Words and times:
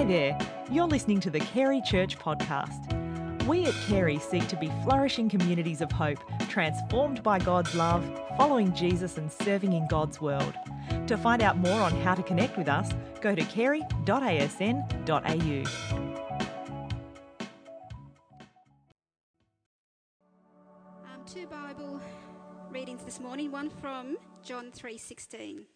Hi 0.00 0.06
there, 0.06 0.38
you're 0.70 0.86
listening 0.86 1.20
to 1.20 1.30
the 1.30 1.40
Carey 1.40 1.82
Church 1.82 2.18
podcast. 2.18 3.44
We 3.44 3.66
at 3.66 3.74
Carey 3.86 4.18
seek 4.18 4.48
to 4.48 4.56
be 4.56 4.72
flourishing 4.82 5.28
communities 5.28 5.82
of 5.82 5.92
hope, 5.92 6.18
transformed 6.48 7.22
by 7.22 7.38
God's 7.38 7.74
love, 7.74 8.02
following 8.38 8.74
Jesus 8.74 9.18
and 9.18 9.30
serving 9.30 9.74
in 9.74 9.86
God's 9.88 10.18
world. 10.18 10.54
To 11.06 11.18
find 11.18 11.42
out 11.42 11.58
more 11.58 11.82
on 11.82 11.92
how 12.00 12.14
to 12.14 12.22
connect 12.22 12.56
with 12.56 12.66
us, 12.66 12.94
go 13.20 13.34
to 13.34 13.42
carey.asn.au. 13.42 14.00
Um, 21.04 21.24
two 21.26 21.46
Bible 21.46 22.00
readings 22.70 23.04
this 23.04 23.20
morning. 23.20 23.52
One 23.52 23.68
from 23.68 24.16
John 24.42 24.70
three 24.72 24.96
sixteen, 24.96 25.66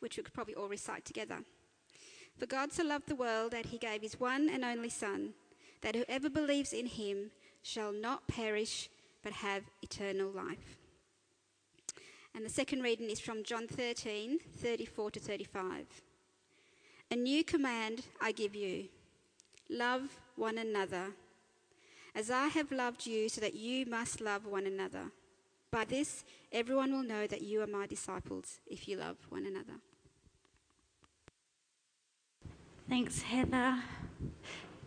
which 0.00 0.16
we 0.16 0.22
could 0.22 0.32
probably 0.32 0.54
all 0.54 0.70
recite 0.70 1.04
together. 1.04 1.40
For 2.38 2.46
God 2.46 2.72
so 2.72 2.84
loved 2.84 3.08
the 3.08 3.14
world 3.14 3.52
that 3.52 3.66
He 3.66 3.78
gave 3.78 4.02
His 4.02 4.18
one 4.18 4.48
and 4.48 4.64
only 4.64 4.88
Son, 4.88 5.34
that 5.82 5.94
whoever 5.94 6.28
believes 6.28 6.72
in 6.72 6.86
Him 6.86 7.30
shall 7.62 7.92
not 7.92 8.28
perish 8.28 8.88
but 9.22 9.32
have 9.32 9.62
eternal 9.82 10.30
life. 10.30 10.78
And 12.34 12.44
the 12.44 12.50
second 12.50 12.82
reading 12.82 13.10
is 13.10 13.20
from 13.20 13.44
John 13.44 13.68
13 13.68 14.38
34 14.56 15.10
to 15.12 15.20
35. 15.20 15.86
A 17.10 17.16
new 17.16 17.44
command 17.44 18.02
I 18.20 18.32
give 18.32 18.54
you 18.54 18.88
love 19.70 20.20
one 20.36 20.58
another 20.58 21.12
as 22.14 22.30
I 22.30 22.46
have 22.48 22.70
loved 22.70 23.06
you, 23.06 23.28
so 23.28 23.40
that 23.40 23.54
you 23.54 23.86
must 23.86 24.20
love 24.20 24.46
one 24.46 24.66
another. 24.66 25.10
By 25.70 25.84
this, 25.84 26.24
everyone 26.52 26.92
will 26.92 27.02
know 27.02 27.26
that 27.26 27.42
you 27.42 27.60
are 27.60 27.66
my 27.66 27.86
disciples 27.86 28.60
if 28.66 28.86
you 28.86 28.96
love 28.96 29.16
one 29.30 29.46
another. 29.46 29.80
Thanks, 32.86 33.22
Heather. 33.22 33.78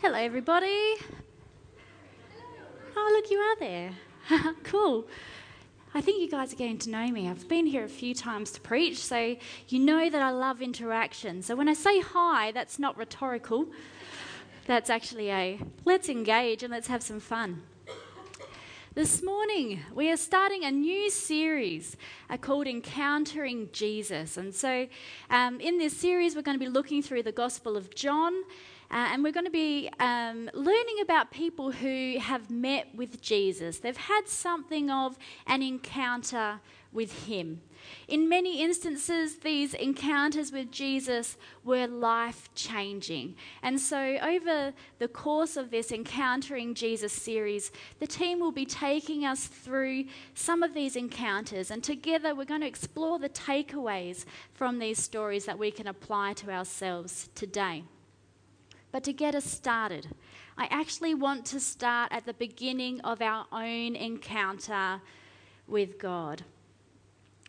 Hello, 0.02 0.18
everybody. 0.18 0.94
Oh, 2.96 3.12
look, 3.12 3.32
you 3.32 3.40
are 3.40 3.56
there. 3.60 3.92
cool. 4.64 5.08
I 5.96 6.02
think 6.02 6.22
you 6.22 6.30
guys 6.30 6.54
are 6.54 6.58
getting 6.58 6.78
to 6.80 6.92
know 6.92 7.10
me. 7.10 7.28
I've 7.28 7.48
been 7.48 7.66
here 7.66 7.84
a 7.84 7.90
few 7.90 8.14
times 8.14 8.52
to 8.52 8.62
preach, 8.62 9.00
so 9.00 9.36
you 9.70 9.80
know 9.80 10.12
that 10.12 10.22
I 10.22 10.30
love 10.30 10.62
interaction. 10.62 11.42
So 11.42 11.56
when 11.56 11.68
I 11.68 11.74
say 11.74 12.00
hi, 12.00 12.52
that's 12.52 12.78
not 12.78 12.96
rhetorical. 12.98 13.66
That's 14.68 14.92
actually 14.92 15.32
a 15.32 15.60
let's 15.84 16.08
engage 16.08 16.62
and 16.62 16.72
let's 16.72 16.88
have 16.88 17.02
some 17.02 17.20
fun. 17.20 17.64
This 18.98 19.22
morning, 19.22 19.82
we 19.94 20.10
are 20.10 20.18
starting 20.18 20.64
a 20.64 20.72
new 20.72 21.12
series 21.12 21.96
uh, 22.32 22.38
called 22.38 22.66
Encountering 22.66 23.70
Jesus. 23.72 24.38
And 24.38 24.56
so, 24.56 24.88
um, 25.30 25.60
in 25.60 25.78
this 25.78 25.96
series, 25.96 26.36
we're 26.36 26.42
going 26.42 26.58
to 26.58 26.66
be 26.66 26.68
looking 26.68 27.04
through 27.04 27.22
the 27.22 27.32
Gospel 27.32 27.78
of 27.78 27.94
John. 27.94 28.34
Uh, 28.90 29.10
and 29.12 29.24
we're 29.24 29.34
going 29.34 29.46
to 29.46 29.52
be 29.52 29.90
um, 30.00 30.50
learning 30.54 30.98
about 31.02 31.30
people 31.30 31.72
who 31.72 32.18
have 32.20 32.50
met 32.50 32.88
with 32.96 33.22
Jesus. 33.22 33.80
They've 33.80 33.98
had 33.98 34.28
something 34.28 34.90
of 34.90 35.18
an 35.46 35.62
encounter 35.62 36.62
with 36.94 37.28
Him. 37.28 37.62
In 38.08 38.30
many 38.30 38.62
instances, 38.62 39.38
these 39.40 39.74
encounters 39.74 40.52
with 40.52 40.72
Jesus 40.72 41.38
were 41.64 41.86
life 41.86 42.50
changing. 42.56 43.36
And 43.62 43.80
so, 43.80 44.18
over 44.22 44.74
the 45.00 45.08
course 45.08 45.58
of 45.58 45.70
this 45.70 45.92
Encountering 45.92 46.74
Jesus 46.74 47.14
series, 47.14 47.72
the 48.00 48.08
team 48.08 48.40
will 48.40 48.52
be 48.52 48.66
taking 48.66 49.26
us 49.26 49.48
through 49.48 50.06
some 50.34 50.64
of 50.64 50.74
these 50.74 50.96
encounters. 50.96 51.72
And 51.72 51.84
together, 51.84 52.34
we're 52.34 52.46
going 52.46 52.62
to 52.62 52.68
explore 52.68 53.20
the 53.20 53.30
takeaways 53.30 54.26
from 54.54 54.80
these 54.80 54.98
stories 54.98 55.46
that 55.46 55.60
we 55.60 55.72
can 55.72 55.88
apply 55.88 56.34
to 56.34 56.52
ourselves 56.52 57.30
today. 57.36 57.84
But 58.92 59.04
to 59.04 59.14
get 59.14 59.36
us 59.36 59.46
started, 59.46 60.08
I 60.58 60.68
actually 60.72 61.14
want 61.14 61.46
to 61.48 61.60
start 61.60 62.12
at 62.12 62.26
the 62.26 62.34
beginning 62.34 63.02
of 63.02 63.22
our 63.22 63.46
own 63.52 63.96
encounter 63.96 65.02
with 65.68 66.00
God. 66.00 66.44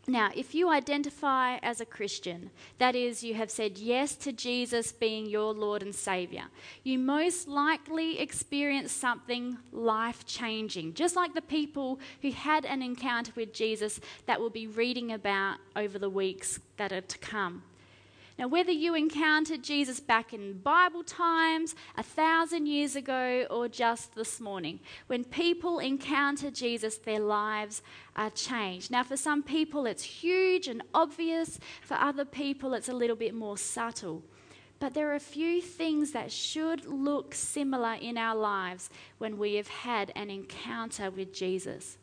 Now, 0.08 0.30
if 0.34 0.54
you 0.54 0.70
identify 0.70 1.58
as 1.58 1.82
a 1.82 1.86
Christian, 1.86 2.50
that 2.78 2.96
is, 2.96 3.22
you 3.22 3.34
have 3.34 3.50
said 3.50 3.76
yes 3.76 4.16
to 4.16 4.32
Jesus 4.32 4.90
being 4.90 5.26
your 5.26 5.52
Lord 5.52 5.82
and 5.82 5.94
Savior, 5.94 6.44
you 6.82 6.98
most 6.98 7.46
likely 7.46 8.18
experience 8.18 8.90
something 8.90 9.58
life 9.70 10.24
changing, 10.24 10.94
just 10.94 11.14
like 11.14 11.34
the 11.34 11.42
people 11.42 12.00
who 12.22 12.32
had 12.32 12.64
an 12.64 12.80
encounter 12.80 13.32
with 13.36 13.52
Jesus 13.52 14.00
that 14.24 14.40
we'll 14.40 14.48
be 14.48 14.66
reading 14.66 15.12
about 15.12 15.58
over 15.76 15.98
the 15.98 16.08
weeks 16.08 16.58
that 16.78 16.90
are 16.90 17.02
to 17.02 17.18
come. 17.18 17.62
Now, 18.38 18.46
whether 18.46 18.70
you 18.70 18.94
encountered 18.94 19.64
Jesus 19.64 19.98
back 19.98 20.32
in 20.32 20.58
Bible 20.58 21.02
times, 21.02 21.74
a 21.96 22.04
thousand 22.04 22.66
years 22.66 22.94
ago, 22.94 23.48
or 23.50 23.66
just 23.66 24.14
this 24.14 24.40
morning, 24.40 24.78
when 25.08 25.24
people 25.24 25.80
encounter 25.80 26.48
Jesus, 26.48 26.98
their 26.98 27.18
lives 27.18 27.82
are 28.14 28.30
changed. 28.30 28.92
Now, 28.92 29.02
for 29.02 29.16
some 29.16 29.42
people, 29.42 29.86
it's 29.86 30.04
huge 30.04 30.68
and 30.68 30.84
obvious, 30.94 31.58
for 31.82 31.94
other 31.94 32.24
people, 32.24 32.74
it's 32.74 32.88
a 32.88 32.92
little 32.92 33.16
bit 33.16 33.34
more 33.34 33.58
subtle. 33.58 34.22
But 34.78 34.94
there 34.94 35.10
are 35.10 35.16
a 35.16 35.20
few 35.20 35.60
things 35.60 36.12
that 36.12 36.30
should 36.30 36.86
look 36.86 37.34
similar 37.34 37.94
in 37.94 38.16
our 38.16 38.36
lives 38.36 38.88
when 39.18 39.36
we 39.36 39.56
have 39.56 39.66
had 39.66 40.12
an 40.14 40.30
encounter 40.30 41.10
with 41.10 41.32
Jesus. 41.32 41.98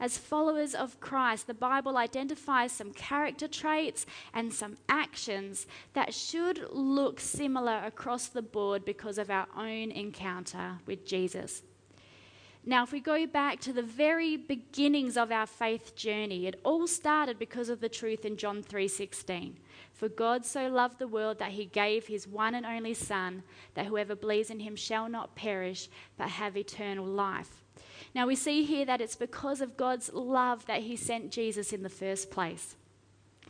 As 0.00 0.18
followers 0.18 0.74
of 0.74 1.00
Christ, 1.00 1.46
the 1.46 1.54
Bible 1.54 1.96
identifies 1.96 2.72
some 2.72 2.92
character 2.92 3.48
traits 3.48 4.06
and 4.32 4.52
some 4.52 4.76
actions 4.88 5.66
that 5.92 6.14
should 6.14 6.68
look 6.72 7.20
similar 7.20 7.82
across 7.84 8.26
the 8.26 8.42
board 8.42 8.84
because 8.84 9.18
of 9.18 9.30
our 9.30 9.46
own 9.56 9.90
encounter 9.90 10.78
with 10.86 11.06
Jesus. 11.06 11.62
Now, 12.66 12.82
if 12.82 12.92
we 12.92 13.00
go 13.00 13.26
back 13.26 13.60
to 13.60 13.74
the 13.74 13.82
very 13.82 14.38
beginnings 14.38 15.18
of 15.18 15.30
our 15.30 15.46
faith 15.46 15.94
journey, 15.94 16.46
it 16.46 16.58
all 16.64 16.86
started 16.86 17.38
because 17.38 17.68
of 17.68 17.80
the 17.80 17.90
truth 17.90 18.24
in 18.24 18.38
John 18.38 18.62
3:16. 18.62 19.58
For 19.92 20.08
God 20.08 20.46
so 20.46 20.68
loved 20.68 20.98
the 20.98 21.06
world 21.06 21.38
that 21.38 21.52
he 21.52 21.66
gave 21.66 22.06
his 22.06 22.26
one 22.26 22.54
and 22.54 22.64
only 22.64 22.94
son 22.94 23.42
that 23.74 23.86
whoever 23.86 24.14
believes 24.14 24.48
in 24.48 24.60
him 24.60 24.76
shall 24.76 25.10
not 25.10 25.36
perish 25.36 25.88
but 26.16 26.30
have 26.30 26.56
eternal 26.56 27.04
life. 27.04 27.63
Now 28.14 28.26
we 28.26 28.36
see 28.36 28.64
here 28.64 28.84
that 28.84 29.00
it's 29.00 29.16
because 29.16 29.60
of 29.60 29.76
God's 29.76 30.12
love 30.12 30.66
that 30.66 30.82
he 30.82 30.96
sent 30.96 31.32
Jesus 31.32 31.72
in 31.72 31.82
the 31.82 31.88
first 31.88 32.30
place. 32.30 32.76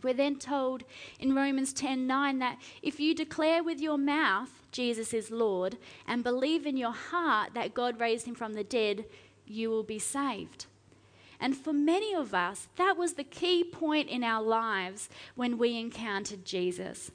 We're 0.03 0.15
then 0.15 0.37
told 0.37 0.85
in 1.19 1.35
Romans 1.35 1.73
10:9 1.73 2.39
that 2.39 2.59
if 2.83 3.01
you 3.01 3.15
declare 3.15 3.63
with 3.63 3.81
your 3.81 3.99
mouth 3.99 4.63
Jesus 4.71 5.15
is 5.15 5.31
Lord 5.31 5.79
and 6.07 6.23
believe 6.23 6.67
in 6.67 6.77
your 6.77 6.93
heart 6.93 7.55
that 7.55 7.75
God 7.75 8.01
raised 8.01 8.27
him 8.27 8.35
from 8.35 8.55
the 8.55 8.65
dead, 8.65 9.07
you 9.47 9.71
will 9.71 9.83
be 9.83 9.99
saved. 9.99 10.67
And 11.41 11.57
for 11.57 11.73
many 11.73 12.15
of 12.15 12.35
us, 12.35 12.69
that 12.77 12.97
was 12.97 13.15
the 13.15 13.25
key 13.25 13.65
point 13.65 14.09
in 14.09 14.25
our 14.25 14.43
lives 14.43 15.09
when 15.35 15.59
we 15.59 15.79
encountered 15.79 16.45
Jesus. 16.45 17.11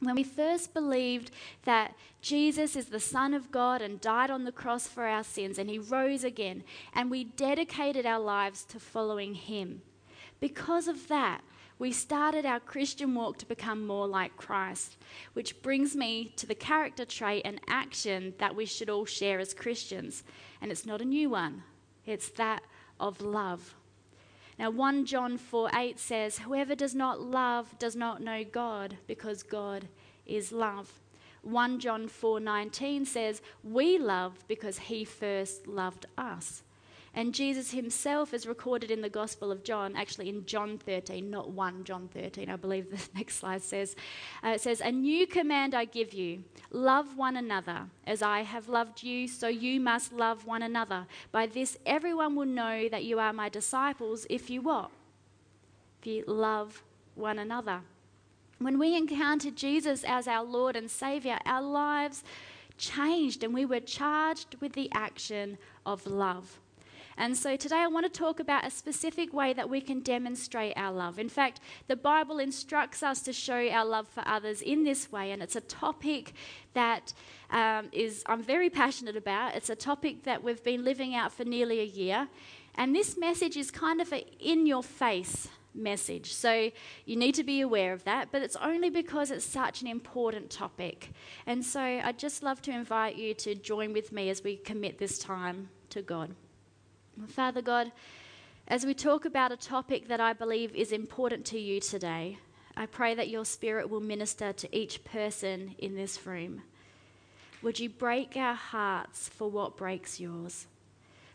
When 0.00 0.16
we 0.16 0.24
first 0.24 0.74
believed 0.74 1.30
that 1.64 1.94
Jesus 2.20 2.76
is 2.76 2.86
the 2.86 3.00
Son 3.00 3.32
of 3.32 3.50
God 3.50 3.80
and 3.80 4.00
died 4.00 4.30
on 4.30 4.44
the 4.44 4.52
cross 4.52 4.86
for 4.86 5.04
our 5.04 5.24
sins 5.24 5.58
and 5.58 5.70
he 5.70 5.78
rose 5.78 6.24
again, 6.24 6.64
and 6.94 7.10
we 7.10 7.24
dedicated 7.24 8.04
our 8.04 8.20
lives 8.20 8.64
to 8.66 8.80
following 8.80 9.34
him. 9.34 9.82
Because 10.40 10.88
of 10.88 11.08
that, 11.08 11.42
we 11.78 11.90
started 11.90 12.46
our 12.46 12.60
Christian 12.60 13.14
walk 13.14 13.38
to 13.38 13.46
become 13.46 13.86
more 13.86 14.06
like 14.06 14.36
Christ, 14.36 14.96
which 15.32 15.60
brings 15.62 15.96
me 15.96 16.32
to 16.36 16.46
the 16.46 16.54
character 16.54 17.04
trait 17.04 17.42
and 17.44 17.60
action 17.66 18.34
that 18.38 18.54
we 18.54 18.64
should 18.64 18.88
all 18.88 19.06
share 19.06 19.40
as 19.40 19.54
Christians. 19.54 20.22
And 20.60 20.70
it's 20.70 20.86
not 20.86 21.00
a 21.00 21.04
new 21.04 21.30
one, 21.30 21.62
it's 22.06 22.28
that 22.30 22.62
of 23.00 23.20
love. 23.20 23.74
Now, 24.58 24.70
1 24.70 25.06
John 25.06 25.38
4 25.38 25.70
8 25.74 25.98
says, 25.98 26.38
Whoever 26.38 26.74
does 26.74 26.94
not 26.94 27.20
love 27.20 27.78
does 27.78 27.94
not 27.94 28.20
know 28.20 28.44
God, 28.44 28.98
because 29.06 29.42
God 29.42 29.88
is 30.26 30.52
love. 30.52 31.00
1 31.42 31.78
John 31.78 32.08
4 32.08 32.40
19 32.40 33.04
says, 33.04 33.42
We 33.62 33.98
love 33.98 34.44
because 34.48 34.78
he 34.78 35.04
first 35.04 35.66
loved 35.66 36.06
us. 36.18 36.63
And 37.16 37.32
Jesus 37.32 37.70
himself 37.70 38.34
is 38.34 38.44
recorded 38.44 38.90
in 38.90 39.00
the 39.00 39.08
Gospel 39.08 39.52
of 39.52 39.62
John, 39.62 39.94
actually 39.94 40.28
in 40.28 40.44
John 40.46 40.78
13, 40.78 41.30
not 41.30 41.50
1 41.50 41.84
John 41.84 42.08
13, 42.12 42.50
I 42.50 42.56
believe 42.56 42.90
the 42.90 43.08
next 43.14 43.36
slide 43.36 43.62
says. 43.62 43.94
Uh, 44.42 44.48
it 44.48 44.60
says, 44.60 44.80
A 44.80 44.90
new 44.90 45.26
command 45.26 45.74
I 45.74 45.84
give 45.84 46.12
you 46.12 46.42
love 46.72 47.16
one 47.16 47.36
another. 47.36 47.86
As 48.04 48.20
I 48.20 48.40
have 48.40 48.68
loved 48.68 49.04
you, 49.04 49.28
so 49.28 49.46
you 49.46 49.80
must 49.80 50.12
love 50.12 50.44
one 50.44 50.62
another. 50.62 51.06
By 51.30 51.46
this, 51.46 51.78
everyone 51.86 52.34
will 52.34 52.46
know 52.46 52.88
that 52.88 53.04
you 53.04 53.20
are 53.20 53.32
my 53.32 53.48
disciples 53.48 54.26
if 54.28 54.50
you 54.50 54.60
what? 54.60 54.90
If 56.00 56.08
you 56.08 56.24
love 56.26 56.82
one 57.14 57.38
another. 57.38 57.82
When 58.58 58.78
we 58.78 58.96
encountered 58.96 59.56
Jesus 59.56 60.02
as 60.04 60.26
our 60.26 60.44
Lord 60.44 60.74
and 60.74 60.90
Savior, 60.90 61.38
our 61.46 61.62
lives 61.62 62.24
changed 62.76 63.44
and 63.44 63.54
we 63.54 63.64
were 63.64 63.80
charged 63.80 64.56
with 64.60 64.72
the 64.72 64.90
action 64.92 65.58
of 65.86 66.06
love. 66.06 66.58
And 67.16 67.36
so 67.36 67.56
today 67.56 67.78
I 67.78 67.86
want 67.86 68.12
to 68.12 68.18
talk 68.18 68.40
about 68.40 68.66
a 68.66 68.70
specific 68.70 69.32
way 69.32 69.52
that 69.52 69.70
we 69.70 69.80
can 69.80 70.00
demonstrate 70.00 70.74
our 70.76 70.92
love. 70.92 71.18
In 71.18 71.28
fact, 71.28 71.60
the 71.86 71.96
Bible 71.96 72.38
instructs 72.38 73.02
us 73.02 73.22
to 73.22 73.32
show 73.32 73.68
our 73.68 73.84
love 73.84 74.08
for 74.08 74.22
others 74.26 74.60
in 74.60 74.84
this 74.84 75.12
way, 75.12 75.30
and 75.30 75.42
it's 75.42 75.56
a 75.56 75.60
topic 75.60 76.32
that 76.74 77.12
um, 77.50 77.88
is 77.92 78.22
I'm 78.26 78.42
very 78.42 78.70
passionate 78.70 79.16
about. 79.16 79.54
It's 79.54 79.70
a 79.70 79.76
topic 79.76 80.24
that 80.24 80.42
we've 80.42 80.62
been 80.62 80.84
living 80.84 81.14
out 81.14 81.32
for 81.32 81.44
nearly 81.44 81.80
a 81.80 81.84
year, 81.84 82.28
and 82.74 82.94
this 82.94 83.16
message 83.16 83.56
is 83.56 83.70
kind 83.70 84.00
of 84.00 84.12
an 84.12 84.22
in 84.40 84.66
your 84.66 84.82
face 84.82 85.48
message. 85.74 86.32
So 86.32 86.70
you 87.04 87.16
need 87.16 87.34
to 87.34 87.44
be 87.44 87.60
aware 87.60 87.92
of 87.92 88.04
that, 88.04 88.28
but 88.30 88.42
it's 88.42 88.56
only 88.56 88.90
because 88.90 89.30
it's 89.30 89.44
such 89.44 89.82
an 89.82 89.88
important 89.88 90.50
topic. 90.50 91.10
And 91.46 91.64
so 91.64 91.80
I'd 91.80 92.18
just 92.18 92.42
love 92.42 92.62
to 92.62 92.70
invite 92.70 93.16
you 93.16 93.34
to 93.34 93.54
join 93.54 93.92
with 93.92 94.12
me 94.12 94.30
as 94.30 94.42
we 94.42 94.56
commit 94.56 94.98
this 94.98 95.18
time 95.18 95.70
to 95.90 96.02
God. 96.02 96.34
Father 97.28 97.62
God, 97.62 97.92
as 98.68 98.84
we 98.84 98.94
talk 98.94 99.24
about 99.24 99.52
a 99.52 99.56
topic 99.56 100.08
that 100.08 100.20
I 100.20 100.32
believe 100.32 100.74
is 100.74 100.92
important 100.92 101.44
to 101.46 101.58
you 101.58 101.80
today, 101.80 102.38
I 102.76 102.86
pray 102.86 103.14
that 103.14 103.28
your 103.28 103.44
spirit 103.44 103.88
will 103.88 104.00
minister 104.00 104.52
to 104.52 104.76
each 104.76 105.04
person 105.04 105.74
in 105.78 105.94
this 105.94 106.26
room. 106.26 106.62
Would 107.62 107.78
you 107.78 107.88
break 107.88 108.36
our 108.36 108.54
hearts 108.54 109.28
for 109.28 109.50
what 109.50 109.76
breaks 109.76 110.20
yours? 110.20 110.66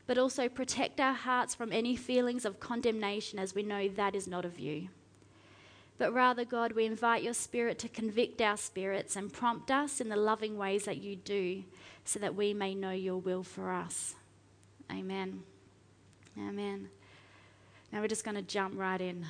but 0.10 0.18
also 0.18 0.50
protect 0.50 1.00
our 1.00 1.14
hearts 1.14 1.54
from 1.54 1.72
any 1.72 1.96
feelings 1.96 2.44
of 2.44 2.60
condemnation 2.60 3.38
as 3.38 3.54
we 3.54 3.62
know 3.62 3.88
that 3.88 4.16
is 4.16 4.28
not 4.28 4.44
of 4.44 4.60
you. 4.60 4.88
But 6.00 6.12
rather, 6.12 6.44
God, 6.44 6.72
we 6.72 6.88
invite 6.88 7.22
your 7.22 7.36
spirit 7.36 7.78
to 7.78 7.88
convict 7.88 8.42
our 8.42 8.58
spirits 8.58 9.16
and 9.16 9.32
prompt 9.32 9.70
us 9.70 10.02
in 10.02 10.10
the 10.10 10.16
loving 10.16 10.58
ways 10.58 10.86
that 10.86 10.98
you 10.98 11.16
do 11.16 11.64
so 12.06 12.18
that 12.18 12.34
we 12.34 12.56
may 12.56 12.74
know 12.74 12.90
your 12.90 13.18
will 13.18 13.44
for 13.44 13.72
us. 13.72 14.16
Amen. 14.92 15.44
Amen. 16.40 16.90
Now 17.92 18.02
we're 18.02 18.08
just 18.08 18.24
going 18.24 18.36
to 18.36 18.42
jump 18.42 18.78
right 18.78 19.02
in. 19.02 19.26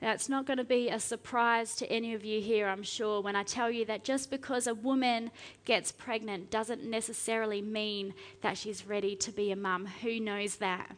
Now, 0.00 0.12
it's 0.12 0.28
not 0.28 0.46
going 0.46 0.58
to 0.58 0.64
be 0.64 0.90
a 0.90 1.00
surprise 1.00 1.74
to 1.76 1.90
any 1.90 2.14
of 2.14 2.24
you 2.24 2.40
here, 2.40 2.68
I'm 2.68 2.84
sure, 2.84 3.20
when 3.20 3.34
I 3.34 3.42
tell 3.42 3.68
you 3.68 3.84
that 3.86 4.04
just 4.04 4.30
because 4.30 4.68
a 4.68 4.74
woman 4.74 5.32
gets 5.64 5.90
pregnant 5.90 6.52
doesn't 6.52 6.84
necessarily 6.84 7.60
mean 7.60 8.14
that 8.40 8.56
she's 8.56 8.86
ready 8.86 9.16
to 9.16 9.32
be 9.32 9.50
a 9.50 9.56
mum. 9.56 9.86
Who 10.02 10.20
knows 10.20 10.56
that? 10.56 10.94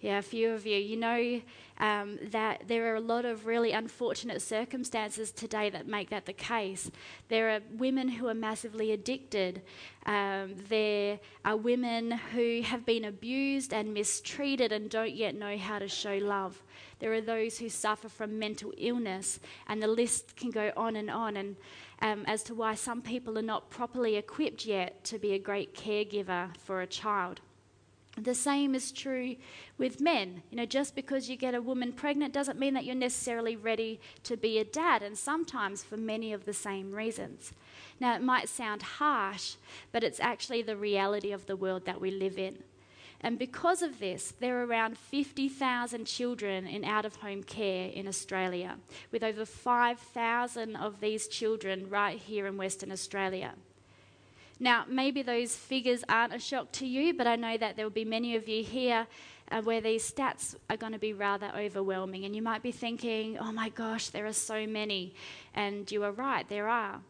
Yeah, 0.00 0.18
a 0.18 0.22
few 0.22 0.52
of 0.52 0.64
you. 0.64 0.78
You 0.78 0.96
know 0.96 1.42
um, 1.78 2.18
that 2.30 2.62
there 2.68 2.90
are 2.90 2.96
a 2.96 3.00
lot 3.00 3.26
of 3.26 3.44
really 3.44 3.72
unfortunate 3.72 4.40
circumstances 4.40 5.30
today 5.30 5.68
that 5.68 5.86
make 5.86 6.08
that 6.08 6.24
the 6.24 6.32
case. 6.32 6.90
There 7.28 7.50
are 7.50 7.60
women 7.76 8.08
who 8.08 8.26
are 8.28 8.34
massively 8.34 8.92
addicted. 8.92 9.60
Um, 10.06 10.54
there 10.70 11.20
are 11.44 11.56
women 11.56 12.12
who 12.12 12.62
have 12.62 12.86
been 12.86 13.04
abused 13.04 13.74
and 13.74 13.92
mistreated 13.92 14.72
and 14.72 14.88
don't 14.88 15.14
yet 15.14 15.34
know 15.34 15.58
how 15.58 15.78
to 15.78 15.88
show 15.88 16.16
love. 16.16 16.62
There 16.98 17.12
are 17.12 17.20
those 17.20 17.58
who 17.58 17.68
suffer 17.68 18.08
from 18.08 18.38
mental 18.38 18.72
illness, 18.78 19.38
and 19.68 19.82
the 19.82 19.88
list 19.88 20.34
can 20.34 20.50
go 20.50 20.72
on 20.78 20.96
and 20.96 21.10
on. 21.10 21.36
And 21.36 21.56
um, 22.00 22.24
as 22.26 22.42
to 22.44 22.54
why 22.54 22.74
some 22.74 23.02
people 23.02 23.38
are 23.38 23.42
not 23.42 23.68
properly 23.68 24.16
equipped 24.16 24.64
yet 24.64 25.04
to 25.04 25.18
be 25.18 25.34
a 25.34 25.38
great 25.38 25.74
caregiver 25.74 26.56
for 26.56 26.80
a 26.80 26.86
child. 26.86 27.42
The 28.18 28.34
same 28.34 28.74
is 28.74 28.92
true 28.92 29.36
with 29.78 30.00
men. 30.00 30.42
You 30.50 30.56
know, 30.56 30.66
just 30.66 30.94
because 30.94 31.30
you 31.30 31.36
get 31.36 31.54
a 31.54 31.62
woman 31.62 31.92
pregnant 31.92 32.34
doesn't 32.34 32.58
mean 32.58 32.74
that 32.74 32.84
you're 32.84 32.94
necessarily 32.94 33.56
ready 33.56 34.00
to 34.24 34.36
be 34.36 34.58
a 34.58 34.64
dad, 34.64 35.02
and 35.02 35.16
sometimes 35.16 35.84
for 35.84 35.96
many 35.96 36.32
of 36.32 36.44
the 36.44 36.52
same 36.52 36.92
reasons. 36.92 37.52
Now, 38.00 38.14
it 38.14 38.22
might 38.22 38.48
sound 38.48 38.82
harsh, 38.82 39.54
but 39.92 40.02
it's 40.02 40.20
actually 40.20 40.62
the 40.62 40.76
reality 40.76 41.32
of 41.32 41.46
the 41.46 41.56
world 41.56 41.86
that 41.86 42.00
we 42.00 42.10
live 42.10 42.36
in. 42.36 42.58
And 43.22 43.38
because 43.38 43.82
of 43.82 44.00
this, 44.00 44.32
there 44.40 44.58
are 44.60 44.66
around 44.66 44.96
50,000 44.96 46.06
children 46.06 46.66
in 46.66 46.84
out 46.84 47.04
of 47.04 47.16
home 47.16 47.42
care 47.42 47.90
in 47.90 48.08
Australia, 48.08 48.78
with 49.12 49.22
over 49.22 49.44
5,000 49.44 50.76
of 50.76 51.00
these 51.00 51.28
children 51.28 51.88
right 51.88 52.18
here 52.18 52.46
in 52.46 52.56
Western 52.56 52.90
Australia. 52.90 53.54
Now, 54.62 54.84
maybe 54.86 55.22
those 55.22 55.56
figures 55.56 56.04
aren't 56.06 56.34
a 56.34 56.38
shock 56.38 56.70
to 56.72 56.86
you, 56.86 57.14
but 57.14 57.26
I 57.26 57.36
know 57.36 57.56
that 57.56 57.76
there 57.76 57.86
will 57.86 57.90
be 57.90 58.04
many 58.04 58.36
of 58.36 58.46
you 58.46 58.62
here 58.62 59.06
uh, 59.50 59.62
where 59.62 59.80
these 59.80 60.08
stats 60.08 60.54
are 60.68 60.76
going 60.76 60.92
to 60.92 60.98
be 60.98 61.14
rather 61.14 61.50
overwhelming. 61.56 62.26
And 62.26 62.36
you 62.36 62.42
might 62.42 62.62
be 62.62 62.70
thinking, 62.70 63.38
oh 63.38 63.52
my 63.52 63.70
gosh, 63.70 64.08
there 64.08 64.26
are 64.26 64.34
so 64.34 64.66
many. 64.66 65.14
And 65.54 65.90
you 65.90 66.04
are 66.04 66.12
right, 66.12 66.46
there 66.46 66.68
are. 66.68 67.00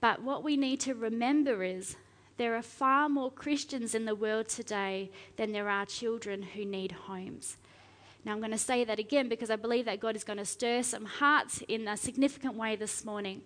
But 0.00 0.22
what 0.22 0.44
we 0.44 0.56
need 0.56 0.78
to 0.80 0.94
remember 0.94 1.64
is 1.64 1.96
there 2.36 2.54
are 2.54 2.62
far 2.62 3.08
more 3.08 3.32
Christians 3.32 3.92
in 3.92 4.04
the 4.04 4.14
world 4.14 4.46
today 4.46 5.10
than 5.36 5.50
there 5.50 5.68
are 5.68 5.86
children 5.86 6.42
who 6.42 6.64
need 6.64 6.92
homes. 6.92 7.56
Now, 8.24 8.32
I'm 8.32 8.38
going 8.38 8.52
to 8.52 8.58
say 8.58 8.84
that 8.84 9.00
again 9.00 9.28
because 9.28 9.50
I 9.50 9.56
believe 9.56 9.86
that 9.86 10.00
God 10.00 10.14
is 10.14 10.24
going 10.24 10.38
to 10.38 10.44
stir 10.44 10.82
some 10.82 11.04
hearts 11.04 11.62
in 11.66 11.88
a 11.88 11.96
significant 11.96 12.54
way 12.54 12.76
this 12.76 13.04
morning. 13.04 13.42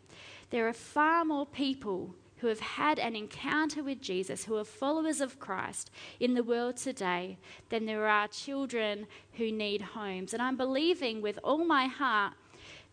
There 0.50 0.68
are 0.68 0.74
far 0.74 1.24
more 1.24 1.46
people 1.46 2.14
who 2.40 2.48
have 2.48 2.60
had 2.60 2.98
an 2.98 3.14
encounter 3.14 3.82
with 3.82 4.00
Jesus, 4.00 4.44
who 4.44 4.56
are 4.56 4.64
followers 4.64 5.20
of 5.20 5.38
Christ 5.38 5.90
in 6.18 6.34
the 6.34 6.42
world 6.42 6.76
today, 6.76 7.38
than 7.68 7.86
there 7.86 8.06
are 8.06 8.28
children 8.28 9.06
who 9.34 9.52
need 9.52 9.82
homes. 9.82 10.32
And 10.32 10.42
I'm 10.42 10.56
believing 10.56 11.20
with 11.20 11.38
all 11.44 11.64
my 11.64 11.86
heart 11.86 12.34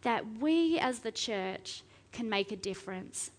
that 0.02 0.40
we 0.40 0.78
as 0.80 1.00
the 1.00 1.12
church 1.12 1.84
can 2.12 2.30
make 2.30 2.52
a 2.52 2.56
difference. 2.56 3.32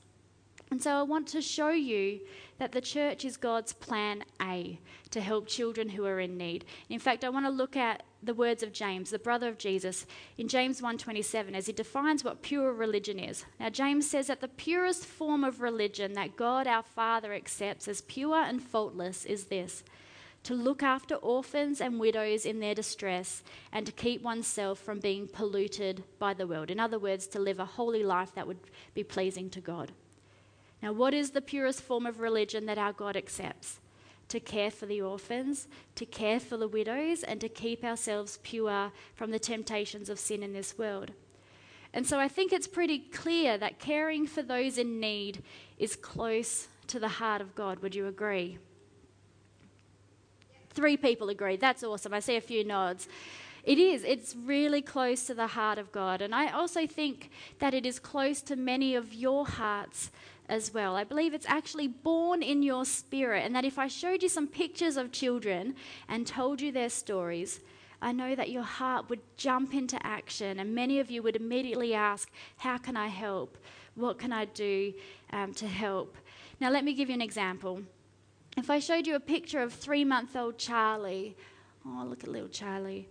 And 0.70 0.82
so 0.82 0.92
I 0.92 1.02
want 1.02 1.26
to 1.28 1.40
show 1.40 1.70
you 1.70 2.20
that 2.58 2.72
the 2.72 2.80
church 2.80 3.24
is 3.24 3.36
God's 3.36 3.72
plan 3.72 4.24
A 4.42 4.78
to 5.10 5.20
help 5.20 5.46
children 5.46 5.88
who 5.88 6.04
are 6.04 6.20
in 6.20 6.36
need. 6.36 6.66
In 6.90 6.98
fact, 6.98 7.24
I 7.24 7.30
want 7.30 7.46
to 7.46 7.50
look 7.50 7.76
at 7.76 8.02
the 8.22 8.34
words 8.34 8.62
of 8.62 8.72
James, 8.72 9.10
the 9.10 9.18
brother 9.18 9.48
of 9.48 9.58
Jesus, 9.58 10.04
in 10.36 10.48
James 10.48 10.82
1:27 10.82 11.54
as 11.54 11.66
he 11.66 11.72
defines 11.72 12.22
what 12.22 12.42
pure 12.42 12.72
religion 12.72 13.18
is. 13.18 13.46
Now 13.58 13.70
James 13.70 14.10
says 14.10 14.26
that 14.26 14.40
the 14.40 14.48
purest 14.48 15.06
form 15.06 15.44
of 15.44 15.60
religion 15.60 16.12
that 16.14 16.36
God 16.36 16.66
our 16.66 16.82
Father 16.82 17.32
accepts 17.32 17.88
as 17.88 18.00
pure 18.02 18.42
and 18.42 18.62
faultless 18.62 19.24
is 19.24 19.44
this: 19.44 19.84
to 20.42 20.54
look 20.54 20.82
after 20.82 21.14
orphans 21.14 21.80
and 21.80 22.00
widows 22.00 22.44
in 22.44 22.60
their 22.60 22.74
distress 22.74 23.42
and 23.72 23.86
to 23.86 23.92
keep 23.92 24.20
oneself 24.22 24.78
from 24.78 24.98
being 24.98 25.28
polluted 25.28 26.04
by 26.18 26.34
the 26.34 26.46
world. 26.46 26.70
In 26.70 26.80
other 26.80 26.98
words, 26.98 27.26
to 27.28 27.38
live 27.38 27.60
a 27.60 27.64
holy 27.64 28.02
life 28.02 28.34
that 28.34 28.46
would 28.46 28.60
be 28.94 29.04
pleasing 29.04 29.48
to 29.50 29.60
God. 29.60 29.92
Now, 30.82 30.92
what 30.92 31.14
is 31.14 31.30
the 31.30 31.40
purest 31.40 31.82
form 31.82 32.06
of 32.06 32.20
religion 32.20 32.66
that 32.66 32.78
our 32.78 32.92
God 32.92 33.16
accepts? 33.16 33.80
To 34.28 34.40
care 34.40 34.70
for 34.70 34.86
the 34.86 35.00
orphans, 35.00 35.69
to 35.94 36.04
care 36.04 36.38
for 36.38 36.56
the 36.56 36.69
widows, 36.69 37.22
and 37.22 37.40
to 37.40 37.48
keep 37.48 37.82
ourselves 37.82 38.38
pure 38.42 38.92
from 39.14 39.30
the 39.30 39.38
temptations 39.38 40.08
of 40.08 40.19
sin 40.19 40.42
in 40.42 40.52
this 40.52 40.76
world. 40.76 41.12
And 41.94 42.06
so 42.06 42.18
I 42.20 42.28
think 42.28 42.52
it's 42.52 42.68
pretty 42.68 42.99
clear 42.99 43.56
that 43.56 43.78
caring 43.78 44.26
for 44.26 44.42
those 44.42 44.76
in 44.76 45.00
need 45.00 45.42
is 45.78 45.97
close 45.97 46.68
to 46.88 47.00
the 47.00 47.08
heart 47.08 47.40
of 47.40 47.54
God. 47.54 47.80
Would 47.80 47.94
you 47.94 48.06
agree? 48.06 48.58
Three 50.70 50.97
people 50.97 51.28
agree. 51.30 51.56
That's 51.56 51.82
awesome. 51.82 52.12
I 52.12 52.20
see 52.20 52.37
a 52.37 52.40
few 52.40 52.62
nods. 52.62 53.08
It 53.64 53.78
is. 53.78 54.04
It's 54.04 54.37
really 54.37 54.80
close 54.80 55.26
to 55.26 55.35
the 55.35 55.49
heart 55.49 55.78
of 55.78 55.90
God. 55.90 56.23
And 56.23 56.35
I 56.35 56.50
also 56.50 56.87
think 56.87 57.30
that 57.58 57.75
it 57.75 57.85
is 57.85 57.99
close 57.99 58.40
to 58.42 58.56
many 58.56 58.94
of 58.94 59.12
your 59.12 59.47
hearts 59.47 60.11
as 60.49 60.73
well. 60.73 60.97
I 60.97 61.05
believe 61.05 61.35
it's 61.35 61.47
actually 61.49 61.88
born 61.88 62.43
in 62.43 62.62
your 62.62 62.85
spirit, 62.85 63.45
and 63.45 63.55
that 63.55 63.64
if 63.64 63.78
I 63.78 63.88
showed 63.88 64.23
you 64.23 64.28
some 64.28 64.47
pictures 64.47 64.97
of 64.97 65.12
children 65.12 65.75
and 66.09 66.26
told 66.26 66.61
you 66.61 66.73
their 66.73 66.88
stories, 66.88 67.61
I 68.00 68.12
know 68.12 68.35
that 68.35 68.50
your 68.50 68.62
heart 68.62 69.11
would 69.11 69.21
jump 69.37 69.75
into 69.75 70.05
action, 70.07 70.59
and 70.61 70.75
many 70.75 71.00
of 71.00 71.11
you 71.11 71.23
would 71.23 71.37
immediately 71.37 71.95
ask, 71.95 72.31
How 72.59 72.78
can 72.78 72.97
I 72.97 73.09
help? 73.09 73.59
What 73.95 74.19
can 74.19 74.33
I 74.33 74.45
do 74.45 74.95
um, 75.33 75.52
to 75.55 75.67
help? 75.67 76.17
Now, 76.61 76.71
let 76.71 76.85
me 76.85 76.95
give 76.95 77.09
you 77.09 77.14
an 77.14 77.23
example. 77.23 77.83
If 78.57 78.71
I 78.71 78.78
showed 78.78 79.07
you 79.07 79.14
a 79.14 79.21
picture 79.21 79.61
of 79.61 79.73
three 79.73 80.05
month 80.05 80.37
old 80.37 80.59
Charlie, 80.59 81.37
oh, 81.85 82.05
look 82.09 82.25
at 82.25 82.31
little 82.31 82.49
Charlie, 82.49 83.09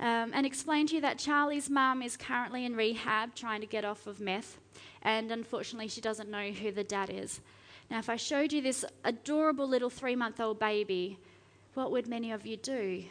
um, 0.00 0.32
and 0.34 0.44
explained 0.44 0.88
to 0.90 0.96
you 0.96 1.00
that 1.02 1.18
Charlie's 1.18 1.70
mum 1.70 2.02
is 2.02 2.16
currently 2.16 2.64
in 2.64 2.74
rehab 2.74 3.34
trying 3.34 3.60
to 3.60 3.66
get 3.66 3.84
off 3.84 4.06
of 4.06 4.20
meth 4.20 4.58
and 5.02 5.30
unfortunately, 5.30 5.88
she 5.88 6.00
doesn't 6.00 6.30
know 6.30 6.50
who 6.50 6.72
the 6.72 6.84
dad 6.84 7.10
is. 7.10 7.40
Now, 7.90 7.98
if 7.98 8.08
I 8.08 8.16
showed 8.16 8.52
you 8.52 8.62
this 8.62 8.84
adorable 9.04 9.68
little 9.68 9.90
three 9.90 10.16
month 10.16 10.40
old 10.40 10.58
baby, 10.58 11.18
what 11.74 11.90
would 11.90 12.06
many 12.06 12.32
of 12.32 12.46
you 12.46 12.56
do? 12.56 13.04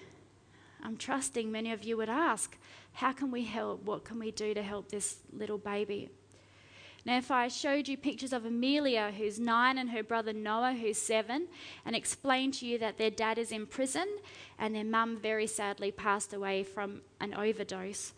I'm 0.82 0.98
trusting 0.98 1.52
many 1.52 1.72
of 1.72 1.84
you 1.84 1.98
would 1.98 2.10
ask, 2.10 2.58
How 2.94 3.12
can 3.12 3.32
we 3.32 3.44
help? 3.44 3.84
What 3.84 4.04
can 4.04 4.20
we 4.20 4.32
do 4.32 4.54
to 4.54 4.62
help 4.62 4.90
this 4.90 5.18
little 5.32 5.58
baby? 5.58 6.10
Now, 7.06 7.18
if 7.18 7.32
I 7.32 7.50
showed 7.50 7.90
you 7.90 7.98
pictures 7.98 8.32
of 8.32 8.46
Amelia, 8.46 9.12
who's 9.18 9.38
nine, 9.38 9.78
and 9.78 9.90
her 9.90 10.04
brother 10.04 10.32
Noah, 10.32 10.74
who's 10.74 10.98
seven, 10.98 11.48
and 11.86 11.96
explained 11.96 12.54
to 12.56 12.66
you 12.66 12.78
that 12.80 12.98
their 12.98 13.10
dad 13.10 13.38
is 13.38 13.52
in 13.52 13.66
prison 13.66 14.08
and 14.58 14.74
their 14.74 14.86
mum 14.86 15.18
very 15.18 15.48
sadly 15.48 15.92
passed 15.92 16.34
away 16.34 16.64
from 16.64 17.02
an 17.20 17.34
overdose, 17.34 18.14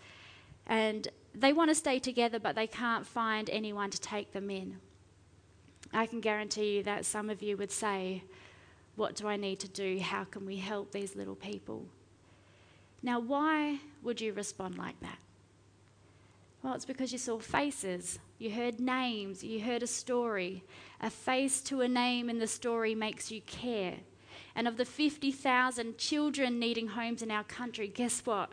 and 0.67 1.07
they 1.39 1.53
want 1.53 1.69
to 1.69 1.75
stay 1.75 1.99
together, 1.99 2.39
but 2.39 2.55
they 2.55 2.67
can't 2.67 3.05
find 3.05 3.49
anyone 3.49 3.89
to 3.89 3.99
take 3.99 4.31
them 4.31 4.49
in. 4.49 4.77
I 5.93 6.05
can 6.05 6.19
guarantee 6.19 6.77
you 6.77 6.83
that 6.83 7.05
some 7.05 7.29
of 7.29 7.41
you 7.41 7.57
would 7.57 7.71
say, 7.71 8.23
What 8.95 9.15
do 9.15 9.27
I 9.27 9.35
need 9.35 9.59
to 9.59 9.67
do? 9.67 9.99
How 9.99 10.23
can 10.23 10.45
we 10.45 10.57
help 10.57 10.91
these 10.91 11.15
little 11.15 11.35
people? 11.35 11.85
Now, 13.01 13.19
why 13.19 13.79
would 14.01 14.19
you 14.19 14.33
respond 14.33 14.77
like 14.77 14.99
that? 15.01 15.19
Well, 16.63 16.73
it's 16.73 16.85
because 16.85 17.11
you 17.11 17.19
saw 17.19 17.37
faces, 17.37 18.17
you 18.39 18.49
heard 18.49 18.79
names, 18.79 19.43
you 19.43 19.61
heard 19.61 19.83
a 19.83 19.87
story. 19.87 20.63
A 20.99 21.11
face 21.11 21.61
to 21.61 21.81
a 21.81 21.87
name 21.87 22.27
in 22.27 22.39
the 22.39 22.47
story 22.47 22.95
makes 22.95 23.29
you 23.29 23.41
care. 23.41 23.97
And 24.55 24.67
of 24.67 24.77
the 24.77 24.85
50,000 24.85 25.97
children 25.99 26.57
needing 26.57 26.87
homes 26.87 27.21
in 27.21 27.29
our 27.29 27.43
country, 27.43 27.87
guess 27.87 28.25
what? 28.25 28.51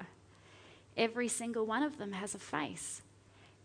Every 0.97 1.29
single 1.29 1.67
one 1.67 1.83
of 1.83 1.99
them 1.99 2.13
has 2.13 2.35
a 2.35 2.39
face. 2.39 3.03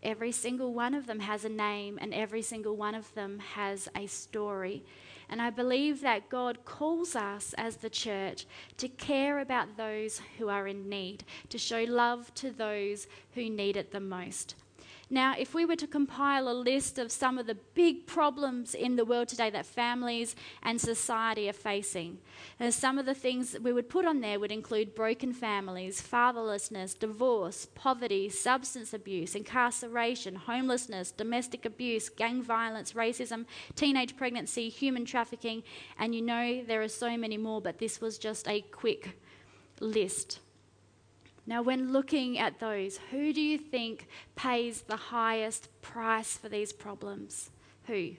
Every 0.02 0.32
single 0.32 0.72
one 0.72 0.94
of 0.94 1.06
them 1.06 1.20
has 1.20 1.44
a 1.44 1.48
name, 1.48 1.98
and 2.00 2.14
every 2.14 2.42
single 2.42 2.76
one 2.76 2.94
of 2.94 3.12
them 3.14 3.40
has 3.40 3.88
a 3.96 4.06
story. 4.06 4.84
And 5.28 5.42
I 5.42 5.50
believe 5.50 6.00
that 6.00 6.30
God 6.30 6.64
calls 6.64 7.14
us 7.16 7.54
as 7.58 7.76
the 7.76 7.90
church 7.90 8.46
to 8.78 8.88
care 8.88 9.40
about 9.40 9.76
those 9.76 10.22
who 10.38 10.48
are 10.48 10.66
in 10.66 10.88
need, 10.88 11.24
to 11.50 11.58
show 11.58 11.84
love 11.84 12.32
to 12.36 12.50
those 12.50 13.06
who 13.34 13.50
need 13.50 13.76
it 13.76 13.90
the 13.90 14.00
most. 14.00 14.54
Now, 15.10 15.34
if 15.38 15.54
we 15.54 15.64
were 15.64 15.76
to 15.76 15.86
compile 15.86 16.48
a 16.48 16.52
list 16.52 16.98
of 16.98 17.10
some 17.10 17.38
of 17.38 17.46
the 17.46 17.56
big 17.74 18.06
problems 18.06 18.74
in 18.74 18.96
the 18.96 19.06
world 19.06 19.28
today 19.28 19.48
that 19.48 19.64
families 19.64 20.36
and 20.62 20.78
society 20.78 21.48
are 21.48 21.54
facing, 21.54 22.18
uh, 22.60 22.70
some 22.70 22.98
of 22.98 23.06
the 23.06 23.14
things 23.14 23.52
that 23.52 23.62
we 23.62 23.72
would 23.72 23.88
put 23.88 24.04
on 24.04 24.20
there 24.20 24.38
would 24.38 24.52
include 24.52 24.94
broken 24.94 25.32
families, 25.32 26.02
fatherlessness, 26.02 26.98
divorce, 26.98 27.66
poverty, 27.74 28.28
substance 28.28 28.92
abuse, 28.92 29.34
incarceration, 29.34 30.34
homelessness, 30.34 31.10
domestic 31.10 31.64
abuse, 31.64 32.10
gang 32.10 32.42
violence, 32.42 32.92
racism, 32.92 33.46
teenage 33.76 34.14
pregnancy, 34.14 34.68
human 34.68 35.06
trafficking, 35.06 35.62
and 35.98 36.14
you 36.14 36.20
know 36.20 36.62
there 36.62 36.82
are 36.82 36.88
so 36.88 37.16
many 37.16 37.38
more, 37.38 37.62
but 37.62 37.78
this 37.78 37.98
was 37.98 38.18
just 38.18 38.46
a 38.46 38.60
quick 38.60 39.18
list. 39.80 40.40
Now, 41.48 41.62
when 41.62 41.92
looking 41.92 42.38
at 42.38 42.60
those, 42.60 43.00
who 43.10 43.32
do 43.32 43.40
you 43.40 43.56
think 43.56 44.06
pays 44.36 44.82
the 44.82 44.96
highest 44.96 45.70
price 45.80 46.36
for 46.36 46.50
these 46.50 46.74
problems? 46.74 47.48
Who? 47.86 48.10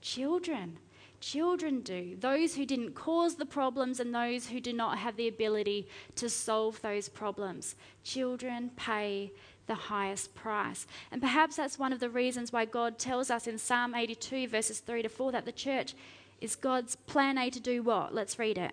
Children. 0.00 0.78
Children 1.20 1.82
do. 1.82 2.16
Those 2.18 2.56
who 2.56 2.66
didn't 2.66 2.96
cause 2.96 3.36
the 3.36 3.46
problems 3.46 4.00
and 4.00 4.12
those 4.12 4.48
who 4.48 4.58
do 4.58 4.72
not 4.72 4.98
have 4.98 5.14
the 5.14 5.28
ability 5.28 5.86
to 6.16 6.28
solve 6.28 6.82
those 6.82 7.08
problems. 7.08 7.76
Children 8.02 8.72
pay 8.74 9.30
the 9.68 9.76
highest 9.76 10.34
price. 10.34 10.88
And 11.12 11.22
perhaps 11.22 11.54
that's 11.54 11.78
one 11.78 11.92
of 11.92 12.00
the 12.00 12.10
reasons 12.10 12.52
why 12.52 12.64
God 12.64 12.98
tells 12.98 13.30
us 13.30 13.46
in 13.46 13.58
Psalm 13.58 13.94
82, 13.94 14.48
verses 14.48 14.80
3 14.80 15.02
to 15.02 15.08
4, 15.08 15.30
that 15.30 15.44
the 15.44 15.52
church 15.52 15.94
is 16.40 16.56
God's 16.56 16.96
plan 16.96 17.38
A 17.38 17.48
to 17.48 17.60
do 17.60 17.84
what? 17.84 18.12
Let's 18.12 18.40
read 18.40 18.58
it 18.58 18.72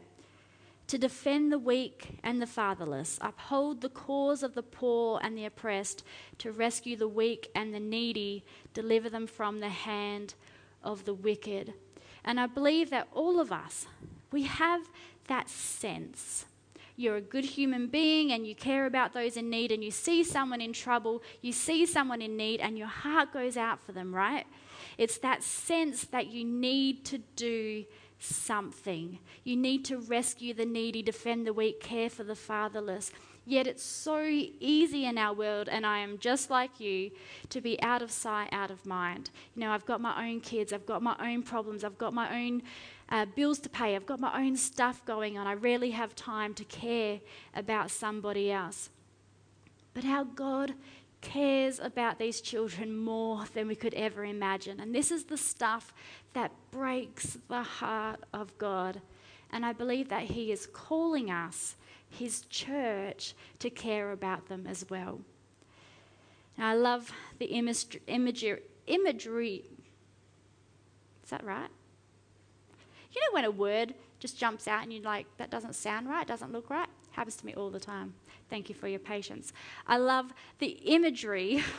to 0.90 0.98
defend 0.98 1.52
the 1.52 1.60
weak 1.60 2.18
and 2.24 2.42
the 2.42 2.48
fatherless, 2.48 3.20
uphold 3.22 3.82
the 3.82 3.90
cause 3.90 4.42
of 4.42 4.56
the 4.56 4.64
poor 4.64 5.20
and 5.22 5.38
the 5.38 5.46
oppressed, 5.46 6.04
to 6.40 6.52
rescue 6.52 6.96
the 6.96 7.08
weak 7.08 7.52
and 7.54 7.76
the 7.76 7.80
needy, 7.80 8.44
deliver 8.74 9.08
them 9.08 9.28
from 9.28 9.60
the 9.60 9.70
hand 9.70 10.34
of 10.84 11.06
the 11.06 11.14
wicked. 11.14 11.76
And 12.26 12.40
I 12.40 12.48
believe 12.48 12.90
that 12.90 13.08
all 13.14 13.40
of 13.40 13.52
us, 13.52 13.86
we 14.32 14.44
have 14.44 14.90
that 15.28 15.48
sense. 15.48 16.46
You're 16.96 17.18
a 17.18 17.22
good 17.22 17.46
human 17.46 17.86
being 17.86 18.32
and 18.32 18.48
you 18.48 18.56
care 18.56 18.88
about 18.88 19.14
those 19.14 19.38
in 19.38 19.48
need, 19.48 19.72
and 19.72 19.84
you 19.84 19.92
see 19.92 20.24
someone 20.24 20.60
in 20.60 20.74
trouble, 20.74 21.22
you 21.40 21.52
see 21.52 21.86
someone 21.86 22.24
in 22.24 22.36
need, 22.36 22.62
and 22.62 22.80
your 22.80 22.88
heart 22.88 23.32
goes 23.32 23.58
out 23.58 23.80
for 23.80 23.92
them, 23.92 24.14
right? 24.14 24.48
It's 24.98 25.20
that 25.20 25.44
sense 25.44 26.06
that 26.06 26.32
you 26.32 26.44
need 26.44 27.06
to 27.06 27.20
do 27.36 27.86
something. 28.20 29.20
You 29.44 29.56
need 29.56 29.86
to 29.86 29.98
rescue 29.98 30.54
the 30.54 30.66
needy, 30.66 31.02
defend 31.02 31.48
the 31.48 31.54
weak, 31.54 31.80
care 31.80 32.10
for 32.10 32.24
the 32.24 32.36
fatherless. 32.36 33.12
Yet 33.46 33.66
it's 33.66 33.84
so 33.84 34.24
easy 34.26 35.06
in 35.06 35.18
our 35.18 35.34
world, 35.34 35.70
and 35.70 35.86
I 35.86 36.00
am 36.00 36.20
just 36.20 36.50
like 36.52 36.80
you, 36.80 37.10
to 37.50 37.62
be 37.62 37.82
out 37.82 38.02
of 38.02 38.12
sight, 38.12 38.50
out 38.52 38.70
of 38.70 38.86
mind. 38.86 39.32
You 39.56 39.62
know, 39.62 39.72
I've 39.72 39.86
got 39.86 40.02
my 40.02 40.28
own 40.28 40.42
kids, 40.42 40.72
I've 40.72 40.86
got 40.86 41.02
my 41.02 41.16
own 41.20 41.42
problems, 41.42 41.84
I've 41.84 41.98
got 41.98 42.14
my 42.14 42.36
own 42.38 42.62
uh, 43.10 43.26
bills 43.26 43.58
to 43.60 43.70
pay, 43.70 43.96
I've 43.96 44.06
got 44.06 44.20
my 44.20 44.40
own 44.40 44.56
stuff 44.56 45.04
going 45.06 45.38
on. 45.38 45.48
I 45.48 45.54
rarely 45.54 45.92
have 45.92 46.16
time 46.16 46.54
to 46.56 46.64
care 46.66 47.22
about 47.56 47.90
somebody 47.90 48.52
else. 48.52 48.90
But 49.94 50.06
our 50.06 50.26
God 50.26 50.74
cares 51.22 51.80
about 51.80 52.20
these 52.20 52.42
children 52.42 52.96
more 52.96 53.46
than 53.54 53.68
we 53.68 53.76
could 53.76 53.94
ever 53.94 54.24
imagine. 54.24 54.80
And 54.80 54.94
this 54.96 55.12
is 55.12 55.26
the 55.26 55.38
stuff 55.38 55.94
that 56.34 56.52
breaks 56.72 57.38
the 57.48 57.64
heart 57.64 58.24
of 58.34 58.58
God. 58.58 59.02
And 59.52 59.66
I 59.66 59.74
believe 59.74 60.10
that 60.10 60.24
He 60.24 60.52
is 60.52 60.68
calling 60.68 61.32
us, 61.32 61.76
His 62.10 62.42
church, 62.42 63.34
to 63.60 63.70
care 63.70 64.12
about 64.12 64.48
them 64.48 64.66
as 64.68 64.86
well. 64.90 65.22
Now, 66.58 66.70
I 66.70 66.74
love 66.76 67.12
the 67.40 67.46
imagery, 67.46 68.02
imagery. 68.88 69.64
Is 71.24 71.30
that 71.30 71.44
right? 71.44 71.70
You 73.12 73.22
know 73.22 73.34
when 73.34 73.46
a 73.46 73.52
word 73.52 73.96
just 74.20 74.38
jumps 74.38 74.68
out 74.68 74.84
and 74.84 74.94
you're 74.94 75.02
like, 75.02 75.26
that 75.38 75.50
doesn't 75.50 75.74
sound 75.74 76.08
right, 76.08 76.28
doesn't 76.28 76.52
look 76.52 76.70
right? 76.70 76.90
Happens 77.12 77.38
to 77.38 77.46
me 77.46 77.54
all 77.54 77.70
the 77.70 77.80
time. 77.80 78.14
Thank 78.50 78.70
you 78.70 78.76
for 78.76 78.88
your 78.88 79.00
patience. 79.00 79.54
I 79.88 79.98
love 79.98 80.34
the 80.60 80.68
imagery. 80.68 81.64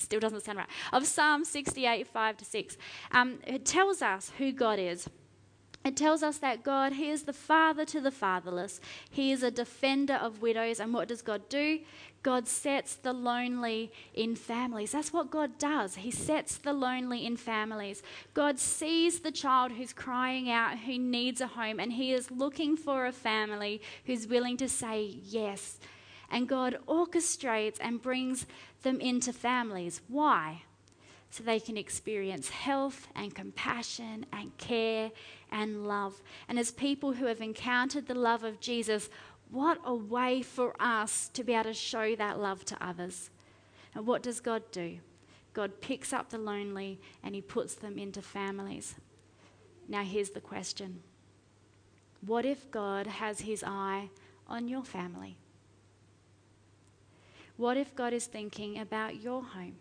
still 0.00 0.20
doesn't 0.20 0.42
sound 0.42 0.58
right, 0.58 0.68
of 0.92 1.06
Psalm 1.06 1.44
68, 1.44 2.06
5 2.06 2.36
to 2.36 2.44
6. 2.44 2.76
Um, 3.12 3.38
it 3.46 3.64
tells 3.64 4.02
us 4.02 4.32
who 4.38 4.52
God 4.52 4.78
is. 4.78 5.08
It 5.84 5.96
tells 5.96 6.22
us 6.22 6.38
that 6.38 6.64
God, 6.64 6.92
He 6.94 7.08
is 7.08 7.22
the 7.22 7.32
father 7.32 7.84
to 7.86 8.00
the 8.00 8.10
fatherless. 8.10 8.80
He 9.10 9.32
is 9.32 9.42
a 9.42 9.50
defender 9.50 10.14
of 10.14 10.42
widows. 10.42 10.80
And 10.80 10.92
what 10.92 11.08
does 11.08 11.22
God 11.22 11.48
do? 11.48 11.80
God 12.22 12.48
sets 12.48 12.96
the 12.96 13.12
lonely 13.12 13.92
in 14.12 14.34
families. 14.34 14.92
That's 14.92 15.12
what 15.12 15.30
God 15.30 15.56
does. 15.56 15.94
He 15.94 16.10
sets 16.10 16.58
the 16.58 16.72
lonely 16.72 17.24
in 17.24 17.36
families. 17.36 18.02
God 18.34 18.58
sees 18.58 19.20
the 19.20 19.30
child 19.30 19.72
who's 19.72 19.92
crying 19.92 20.50
out, 20.50 20.78
who 20.80 20.98
needs 20.98 21.40
a 21.40 21.46
home, 21.46 21.78
and 21.78 21.92
He 21.92 22.12
is 22.12 22.30
looking 22.30 22.76
for 22.76 23.06
a 23.06 23.12
family 23.12 23.80
who's 24.04 24.26
willing 24.26 24.56
to 24.58 24.68
say 24.68 25.16
yes. 25.24 25.78
And 26.30 26.48
God 26.48 26.78
orchestrates 26.86 27.78
and 27.80 28.02
brings 28.02 28.46
them 28.82 29.00
into 29.00 29.32
families. 29.32 30.00
Why? 30.08 30.62
So 31.30 31.42
they 31.42 31.60
can 31.60 31.76
experience 31.76 32.48
health 32.48 33.08
and 33.14 33.34
compassion 33.34 34.26
and 34.32 34.56
care 34.58 35.10
and 35.50 35.86
love. 35.86 36.22
And 36.48 36.58
as 36.58 36.70
people 36.70 37.12
who 37.12 37.26
have 37.26 37.40
encountered 37.40 38.06
the 38.06 38.14
love 38.14 38.44
of 38.44 38.60
Jesus, 38.60 39.10
what 39.50 39.80
a 39.84 39.94
way 39.94 40.42
for 40.42 40.74
us 40.80 41.28
to 41.34 41.44
be 41.44 41.54
able 41.54 41.64
to 41.64 41.74
show 41.74 42.14
that 42.16 42.38
love 42.38 42.64
to 42.66 42.86
others. 42.86 43.30
And 43.94 44.06
what 44.06 44.22
does 44.22 44.40
God 44.40 44.62
do? 44.70 44.98
God 45.54 45.80
picks 45.80 46.12
up 46.12 46.30
the 46.30 46.38
lonely 46.38 47.00
and 47.22 47.34
he 47.34 47.40
puts 47.40 47.74
them 47.74 47.98
into 47.98 48.22
families. 48.22 48.94
Now, 49.88 50.04
here's 50.04 50.30
the 50.30 50.40
question 50.40 51.02
What 52.24 52.44
if 52.44 52.70
God 52.70 53.06
has 53.06 53.40
his 53.40 53.64
eye 53.66 54.10
on 54.46 54.68
your 54.68 54.84
family? 54.84 55.36
What 57.58 57.76
if 57.76 57.94
God 57.94 58.12
is 58.12 58.26
thinking 58.26 58.78
about 58.78 59.20
your 59.20 59.42
home? 59.42 59.74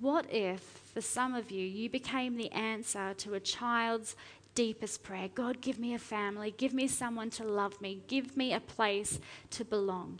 What 0.00 0.26
if, 0.30 0.60
for 0.92 1.00
some 1.00 1.34
of 1.34 1.50
you, 1.50 1.64
you 1.64 1.88
became 1.88 2.36
the 2.36 2.50
answer 2.50 3.14
to 3.14 3.34
a 3.34 3.40
child's 3.40 4.16
deepest 4.56 5.02
prayer 5.02 5.28
God, 5.32 5.60
give 5.60 5.78
me 5.78 5.94
a 5.94 5.98
family, 5.98 6.52
give 6.56 6.74
me 6.74 6.88
someone 6.88 7.30
to 7.30 7.44
love 7.44 7.80
me, 7.80 8.00
give 8.08 8.36
me 8.36 8.52
a 8.52 8.58
place 8.58 9.20
to 9.50 9.64
belong? 9.64 10.18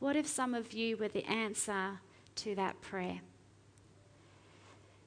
What 0.00 0.16
if 0.16 0.26
some 0.26 0.54
of 0.54 0.74
you 0.74 0.98
were 0.98 1.08
the 1.08 1.24
answer 1.24 2.00
to 2.36 2.54
that 2.56 2.80
prayer? 2.82 3.20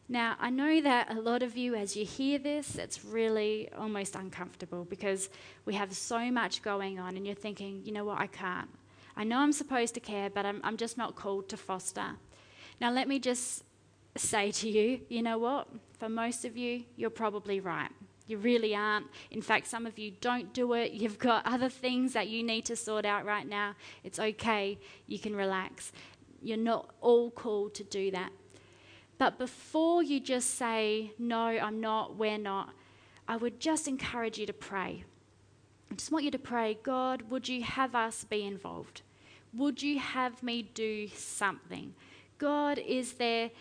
Now, 0.09 0.35
I 0.39 0.49
know 0.49 0.81
that 0.81 1.11
a 1.11 1.21
lot 1.21 1.43
of 1.43 1.55
you, 1.55 1.75
as 1.75 1.95
you 1.95 2.03
hear 2.03 2.39
this, 2.39 2.77
it's 2.77 3.05
really 3.05 3.69
almost 3.77 4.15
uncomfortable 4.15 4.85
because 4.85 5.29
we 5.65 5.75
have 5.75 5.93
so 5.93 6.31
much 6.31 6.61
going 6.61 6.99
on, 6.99 7.15
and 7.15 7.25
you're 7.25 7.35
thinking, 7.35 7.81
you 7.85 7.91
know 7.91 8.05
what, 8.05 8.19
I 8.19 8.27
can't. 8.27 8.69
I 9.15 9.23
know 9.23 9.37
I'm 9.39 9.51
supposed 9.51 9.93
to 9.93 9.99
care, 9.99 10.29
but 10.29 10.45
I'm, 10.45 10.59
I'm 10.63 10.77
just 10.77 10.97
not 10.97 11.15
called 11.15 11.49
to 11.49 11.57
foster. 11.57 12.17
Now, 12.81 12.91
let 12.91 13.07
me 13.07 13.19
just 13.19 13.63
say 14.15 14.51
to 14.51 14.69
you, 14.69 15.01
you 15.09 15.21
know 15.21 15.37
what? 15.37 15.67
For 15.99 16.09
most 16.09 16.45
of 16.45 16.57
you, 16.57 16.83
you're 16.95 17.09
probably 17.09 17.59
right. 17.59 17.91
You 18.27 18.37
really 18.37 18.73
aren't. 18.75 19.07
In 19.31 19.41
fact, 19.41 19.67
some 19.67 19.85
of 19.85 19.99
you 19.99 20.11
don't 20.21 20.53
do 20.53 20.73
it. 20.73 20.93
You've 20.93 21.19
got 21.19 21.45
other 21.45 21.69
things 21.69 22.13
that 22.13 22.27
you 22.27 22.41
need 22.41 22.65
to 22.65 22.75
sort 22.75 23.05
out 23.05 23.25
right 23.25 23.47
now. 23.47 23.75
It's 24.03 24.19
okay. 24.19 24.79
You 25.07 25.19
can 25.19 25.35
relax. 25.35 25.91
You're 26.41 26.57
not 26.57 26.89
all 27.01 27.31
called 27.31 27.73
to 27.75 27.83
do 27.83 28.11
that. 28.11 28.31
But 29.17 29.37
before 29.37 30.03
you 30.03 30.19
just 30.19 30.51
say, 30.51 31.11
no, 31.19 31.45
I'm 31.45 31.79
not, 31.79 32.15
we're 32.15 32.37
not, 32.37 32.69
I 33.27 33.37
would 33.37 33.59
just 33.59 33.87
encourage 33.87 34.37
you 34.37 34.45
to 34.45 34.53
pray. 34.53 35.03
I 35.93 35.95
just 35.95 36.11
want 36.11 36.25
you 36.25 36.31
to 36.31 36.39
pray, 36.39 36.79
God, 36.81 37.29
would 37.29 37.47
you 37.47 37.61
have 37.61 37.93
us 37.93 38.23
be 38.23 38.43
involved? 38.43 39.03
Would 39.53 39.83
you 39.83 39.99
have 39.99 40.41
me 40.41 40.63
do 40.73 41.07
something? 41.09 41.93
God, 42.39 42.79
is 42.79 43.13
there 43.13 43.51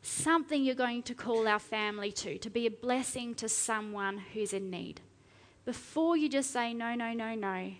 something 0.00 0.64
you're 0.64 0.74
going 0.74 1.02
to 1.02 1.14
call 1.14 1.46
our 1.46 1.58
family 1.58 2.10
to, 2.12 2.38
to 2.38 2.48
be 2.48 2.66
a 2.66 2.70
blessing 2.70 3.34
to 3.34 3.50
someone 3.50 4.22
who's 4.32 4.54
in 4.54 4.70
need? 4.70 5.02
before 5.66 6.16
you 6.16 6.28
just 6.28 6.50
say 6.50 6.72
no, 6.72 6.94
no, 6.94 7.12
no, 7.12 7.34
no, 7.34 7.72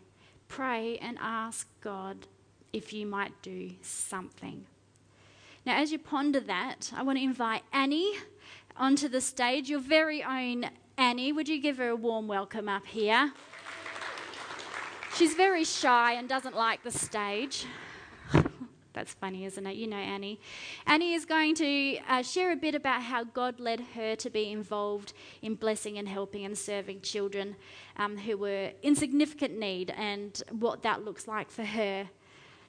pray 0.49 0.99
and 0.99 1.19
ask 1.21 1.67
God 1.81 2.27
if 2.73 2.93
you 2.93 3.07
might 3.07 3.33
do 3.43 3.71
something. 3.81 4.67
Now, 5.65 5.77
as 5.81 5.93
you 5.93 5.99
ponder 5.99 6.41
that, 6.41 6.93
I 6.95 7.03
want 7.03 7.19
to 7.19 7.25
invite 7.25 7.63
Annie 7.73 8.15
onto 8.77 9.09
the 9.09 9.21
stage, 9.21 9.71
your 9.71 9.81
very 9.81 10.23
own 10.23 10.67
Annie. 10.99 11.33
Would 11.33 11.49
you 11.49 11.61
give 11.61 11.79
her 11.79 11.89
a 11.89 11.97
warm 11.97 12.27
welcome 12.27 12.69
up 12.69 12.87
here? 12.87 13.33
She's 15.17 15.35
very 15.35 15.63
shy 15.63 16.15
and 16.15 16.29
doesn't 16.29 16.57
like 16.57 16.83
the 16.83 16.91
stage. 16.91 17.67
That's 18.95 19.13
funny, 19.13 19.45
isn't 19.45 19.65
it? 19.65 19.77
You 19.77 19.87
know 19.87 19.97
Annie. 19.97 20.41
Annie 20.87 21.15
is 21.15 21.25
going 21.25 21.55
to 21.57 21.99
uh, 22.09 22.23
share 22.23 22.51
a 22.51 22.57
bit 22.57 22.75
about 22.75 23.03
how 23.03 23.23
God 23.23 23.61
led 23.61 23.81
her 23.95 24.17
to 24.17 24.31
be 24.31 24.51
involved 24.51 25.13
in 25.41 25.55
blessing 25.55 25.99
and 25.99 26.09
helping 26.09 26.45
and 26.45 26.59
serving 26.59 27.03
children 27.03 27.55
um, 27.97 28.17
who 28.19 28.37
were 28.37 28.73
in 28.83 28.97
significant 28.97 29.57
need 29.57 29.95
and 29.97 30.43
what 30.51 30.83
that 30.83 31.05
looks 31.05 31.29
like 31.29 31.49
for 31.49 31.65
her. 31.65 32.09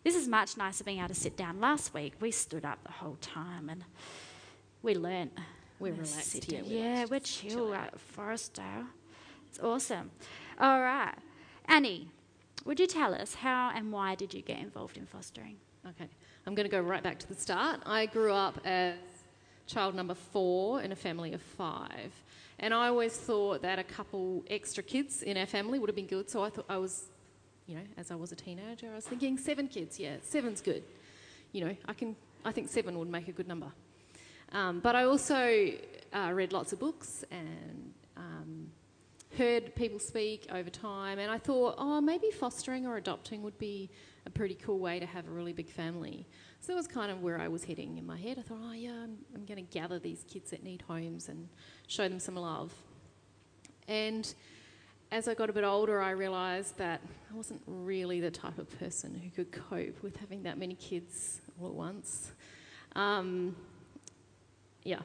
This 0.04 0.16
is 0.16 0.28
much 0.28 0.56
nicer 0.56 0.84
being 0.84 1.00
able 1.00 1.08
to 1.08 1.16
sit 1.16 1.36
down. 1.36 1.60
Last 1.60 1.96
week 1.96 2.14
we 2.20 2.30
stood 2.30 2.64
up 2.64 2.78
the 2.84 2.92
whole 2.92 3.18
time 3.22 3.70
and 3.70 3.84
we 4.84 4.94
learnt. 4.94 5.34
We're 5.80 5.94
relaxed 5.94 6.44
here. 6.44 6.64
We're 6.64 6.72
yeah, 6.72 7.06
we're 7.10 7.22
chill, 7.22 7.50
chill 7.50 7.74
at 7.74 7.96
Forrestdale. 8.16 8.86
It's 9.50 9.60
awesome. 9.60 10.12
All 10.60 10.80
right. 10.80 11.16
Annie, 11.68 12.10
would 12.66 12.80
you 12.80 12.88
tell 12.88 13.14
us 13.14 13.36
how 13.36 13.72
and 13.74 13.92
why 13.92 14.16
did 14.16 14.34
you 14.34 14.42
get 14.42 14.60
involved 14.60 14.98
in 14.98 15.06
fostering? 15.06 15.58
Okay, 15.88 16.10
I'm 16.48 16.56
going 16.56 16.68
to 16.68 16.72
go 16.72 16.82
right 16.82 17.04
back 17.04 17.20
to 17.20 17.28
the 17.28 17.36
start. 17.36 17.82
I 17.86 18.08
grew 18.08 18.34
up 18.34 18.60
as 18.66 18.96
child 19.68 19.94
number 19.96 20.16
four 20.16 20.82
in 20.82 20.92
a 20.92 20.96
family 20.96 21.34
of 21.34 21.42
five. 21.42 22.12
And 22.60 22.74
I 22.74 22.88
always 22.88 23.16
thought 23.16 23.62
that 23.62 23.80
a 23.80 23.84
couple 23.84 24.44
extra 24.50 24.82
kids 24.82 25.22
in 25.22 25.38
our 25.38 25.46
family 25.46 25.78
would 25.78 25.90
have 25.90 25.96
been 25.96 26.08
good. 26.08 26.30
So 26.30 26.44
I 26.44 26.50
thought 26.50 26.66
I 26.70 26.78
was, 26.78 27.06
you 27.68 27.76
know, 27.76 27.84
as 27.98 28.12
I 28.12 28.16
was 28.16 28.32
a 28.32 28.36
teenager, 28.36 28.90
I 28.92 28.96
was 28.96 29.06
thinking 29.06 29.38
seven 29.38 29.68
kids. 29.68 30.00
Yeah, 30.00 30.16
seven's 30.24 30.62
good. 30.62 30.84
You 31.52 31.66
know, 31.66 31.76
I 31.86 31.94
can. 31.94 32.16
I 32.44 32.52
think 32.52 32.70
seven 32.70 32.98
would 33.00 33.10
make 33.10 33.28
a 33.28 33.32
good 33.32 33.48
number. 33.48 33.72
Um, 34.52 34.80
but 34.80 34.96
I 34.96 35.04
also 35.06 35.72
uh, 36.14 36.32
read 36.32 36.54
lots 36.54 36.74
of 36.74 36.80
books 36.80 37.26
and 37.32 37.94
um, 38.16 38.65
heard 39.36 39.76
people 39.76 40.00
speak 40.00 40.48
over 40.52 40.70
time, 40.70 41.20
and 41.20 41.32
I 41.32 41.38
thought, 41.38 41.76
oh, 41.78 42.02
maybe 42.02 42.32
fostering 42.32 42.86
or 42.86 42.98
adopting 42.98 43.44
would 43.44 43.58
be 43.58 43.90
a 44.26 44.30
pretty 44.30 44.56
cool 44.56 44.80
way 44.80 45.00
to 45.00 45.06
have 45.06 45.28
a 45.28 45.32
really 45.32 45.54
big 45.54 45.70
family. 45.70 46.26
So 46.60 46.74
that 46.74 46.78
was 46.78 46.88
kind 46.88 47.12
of 47.12 47.22
where 47.22 47.40
I 47.40 47.48
was 47.48 47.64
heading 47.64 47.98
in 47.98 48.06
my 48.06 48.18
head. 48.18 48.40
I 48.40 48.42
thought, 48.42 48.60
oh, 48.64 48.74
yeah, 48.74 48.92
I'm, 49.04 49.18
I'm 49.36 49.46
going 49.46 49.64
to 49.64 49.74
gather 49.74 50.00
these 50.00 50.26
kids 50.28 50.50
that 50.52 50.64
need 50.64 50.82
homes 50.82 51.30
and 51.30 51.48
show 51.88 52.10
them 52.10 52.20
some 52.20 52.36
love. 52.36 52.74
And 53.88 54.34
as 55.12 55.28
I 55.28 55.36
got 55.36 55.50
a 55.50 55.54
bit 55.54 55.64
older, 55.64 56.02
I 56.02 56.12
realised 56.12 56.78
that 56.80 57.02
I 57.32 57.36
wasn't 57.36 57.62
really 57.68 58.20
the 58.20 58.32
type 58.32 58.58
of 58.58 58.68
person 58.80 59.14
who 59.14 59.30
could 59.30 59.52
cope 59.52 60.02
with 60.02 60.18
having 60.18 60.44
that 60.44 60.58
many 60.58 60.76
kids 60.76 61.42
all 61.62 61.68
at 61.68 61.74
once. 61.74 62.32
Um, 62.96 63.56
yeah. 64.84 65.02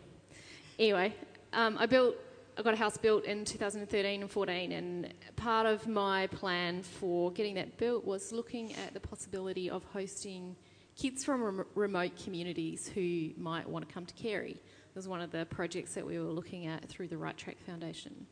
Anyway, 0.79 1.15
um, 1.53 1.77
I 1.79 1.85
built 1.85 2.17
I 2.59 2.62
got 2.62 2.75
a 2.75 2.76
house 2.76 2.97
built 2.97 3.25
in 3.25 3.45
2013 3.45 4.23
and 4.23 4.30
14, 4.30 4.73
and 4.73 5.14
part 5.37 5.66
of 5.66 5.87
my 5.87 6.26
plan 6.28 6.83
for 6.83 7.30
getting 7.33 7.54
that 7.54 7.78
built 7.78 8.04
was 8.04 8.33
looking 8.33 8.75
at 8.75 8.92
the 8.92 9.00
possibility 9.00 9.71
of 9.71 9.85
hosting 9.92 10.57
kids 10.97 11.25
from 11.25 11.42
rem- 11.42 11.66
remote 11.75 12.12
communities 12.23 12.88
who 12.88 13.30
might 13.37 13.69
want 13.69 13.88
to 13.88 13.95
come 13.95 14.04
to 14.04 14.14
Carey. 14.14 14.52
It 14.52 14.97
was 14.97 15.09
one 15.09 15.21
of 15.21 15.30
the 15.30 15.47
projects 15.47 15.95
that 15.95 16.07
we 16.07 16.19
were 16.19 16.30
looking 16.30 16.66
at 16.66 16.88
through 16.88 17.09
the 17.09 17.16
Right 17.16 17.37
Track 17.37 17.57
Foundation. 17.64 18.26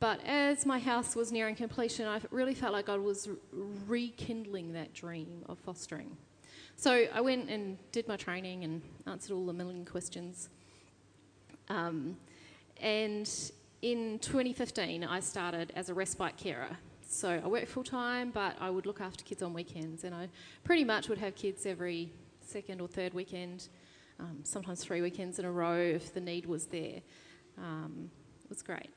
But 0.00 0.20
as 0.24 0.64
my 0.64 0.78
house 0.78 1.16
was 1.16 1.32
nearing 1.32 1.56
completion, 1.56 2.06
I 2.06 2.20
really 2.30 2.54
felt 2.54 2.72
like 2.72 2.86
God 2.86 3.00
was 3.00 3.28
rekindling 3.86 4.74
that 4.74 4.94
dream 4.94 5.44
of 5.48 5.58
fostering. 5.58 6.16
So 6.76 7.06
I 7.12 7.20
went 7.20 7.50
and 7.50 7.76
did 7.90 8.06
my 8.06 8.16
training 8.16 8.62
and 8.62 8.82
answered 9.06 9.34
all 9.34 9.46
the 9.46 9.52
million 9.52 9.84
questions. 9.84 10.48
Um, 11.68 12.16
and 12.80 13.28
in 13.82 14.18
2015, 14.20 15.04
I 15.04 15.20
started 15.20 15.72
as 15.76 15.88
a 15.88 15.94
respite 15.94 16.36
carer. 16.36 16.76
So 17.08 17.40
I 17.42 17.46
worked 17.48 17.68
full 17.68 17.84
time, 17.84 18.30
but 18.30 18.56
I 18.60 18.70
would 18.70 18.86
look 18.86 19.00
after 19.00 19.24
kids 19.24 19.42
on 19.42 19.54
weekends, 19.54 20.04
and 20.04 20.14
I 20.14 20.28
pretty 20.64 20.84
much 20.84 21.08
would 21.08 21.18
have 21.18 21.34
kids 21.34 21.64
every 21.64 22.12
second 22.40 22.80
or 22.80 22.88
third 22.88 23.14
weekend, 23.14 23.68
um, 24.20 24.40
sometimes 24.42 24.82
three 24.82 25.00
weekends 25.00 25.38
in 25.38 25.44
a 25.44 25.50
row 25.50 25.78
if 25.78 26.12
the 26.12 26.20
need 26.20 26.46
was 26.46 26.66
there. 26.66 27.00
Um, 27.56 28.10
it 28.42 28.50
was 28.50 28.62
great. 28.62 28.90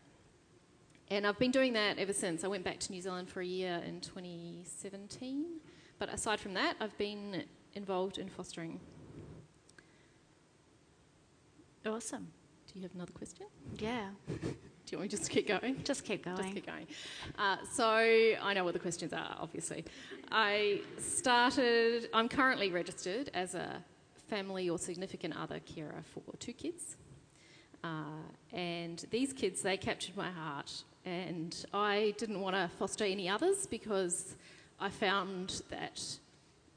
And 1.10 1.28
I've 1.28 1.40
been 1.40 1.52
doing 1.52 1.74
that 1.74 2.00
ever 2.00 2.14
since. 2.14 2.44
I 2.44 2.48
went 2.48 2.64
back 2.64 2.80
to 2.80 2.92
New 2.92 3.02
Zealand 3.02 3.30
for 3.30 3.42
a 3.42 3.46
year 3.46 3.82
in 3.86 4.02
2017, 4.02 5.60
but 6.00 6.14
aside 6.14 6.40
from 6.40 6.54
that, 6.56 6.76
I've 6.80 6.98
been 6.98 7.44
involved 7.76 8.18
in 8.18 8.30
fostering. 8.30 8.80
Awesome. 11.86 12.28
Do 12.74 12.80
you 12.80 12.84
have 12.84 12.96
another 12.96 13.12
question? 13.12 13.48
Yeah. 13.80 14.08
Do 14.28 14.36
you 14.92 14.98
want 14.98 15.12
me 15.12 15.18
just 15.18 15.26
to 15.26 15.30
keep 15.30 15.48
going? 15.48 15.84
Just 15.84 16.06
keep 16.06 16.24
going. 16.24 16.38
Just 16.38 16.54
keep 16.54 16.66
going. 16.66 16.88
Uh, 17.38 17.58
so 17.70 17.86
I 17.86 18.54
know 18.54 18.64
what 18.64 18.74
the 18.74 18.80
questions 18.80 19.12
are, 19.12 19.36
obviously. 19.40 19.84
I 20.32 20.82
started, 20.98 22.10
I'm 22.14 22.30
currently 22.30 22.72
registered 22.72 23.30
as 23.34 23.56
a 23.56 23.84
family 24.30 24.70
or 24.70 24.78
significant 24.80 25.36
other 25.38 25.60
carer 25.60 26.02
for 26.14 26.22
two 26.40 26.54
kids. 26.54 26.96
Uh, 27.84 28.22
and 28.54 29.06
these 29.12 29.34
kids, 29.34 29.62
they 29.62 29.76
captured 29.76 30.16
my 30.16 30.30
heart. 30.30 30.84
And 31.04 31.66
I 31.74 32.14
didn't 32.18 32.40
want 32.40 32.56
to 32.56 32.70
foster 32.80 33.04
any 33.04 33.28
others 33.28 33.66
because 33.66 34.36
I 34.80 34.90
found 34.90 35.62
that 35.70 36.02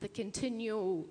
the 0.00 0.08
continual, 0.08 1.06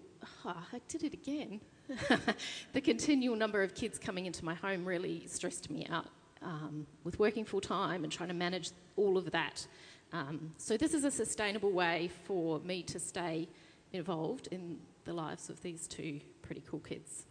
oh, 0.45 0.67
I 0.73 0.81
did 0.89 1.03
it 1.03 1.13
again. 1.13 1.61
the 2.73 2.81
continual 2.81 3.35
number 3.35 3.61
of 3.61 3.75
kids 3.75 3.99
coming 3.99 4.25
into 4.25 4.45
my 4.45 4.53
home 4.53 4.85
really 4.85 5.25
stressed 5.27 5.69
me 5.69 5.85
out 5.89 6.07
um, 6.41 6.85
with 7.03 7.19
working 7.19 7.45
full 7.45 7.61
time 7.61 8.03
and 8.03 8.11
trying 8.11 8.29
to 8.29 8.35
manage 8.35 8.71
all 8.95 9.17
of 9.17 9.31
that. 9.31 9.65
Um, 10.11 10.53
so, 10.57 10.77
this 10.77 10.93
is 10.93 11.03
a 11.03 11.11
sustainable 11.11 11.71
way 11.71 12.09
for 12.25 12.59
me 12.59 12.83
to 12.83 12.99
stay 12.99 13.49
involved 13.91 14.47
in 14.51 14.77
the 15.05 15.13
lives 15.13 15.49
of 15.49 15.61
these 15.61 15.87
two 15.87 16.19
pretty 16.41 16.63
cool 16.69 16.79
kids. 16.79 17.25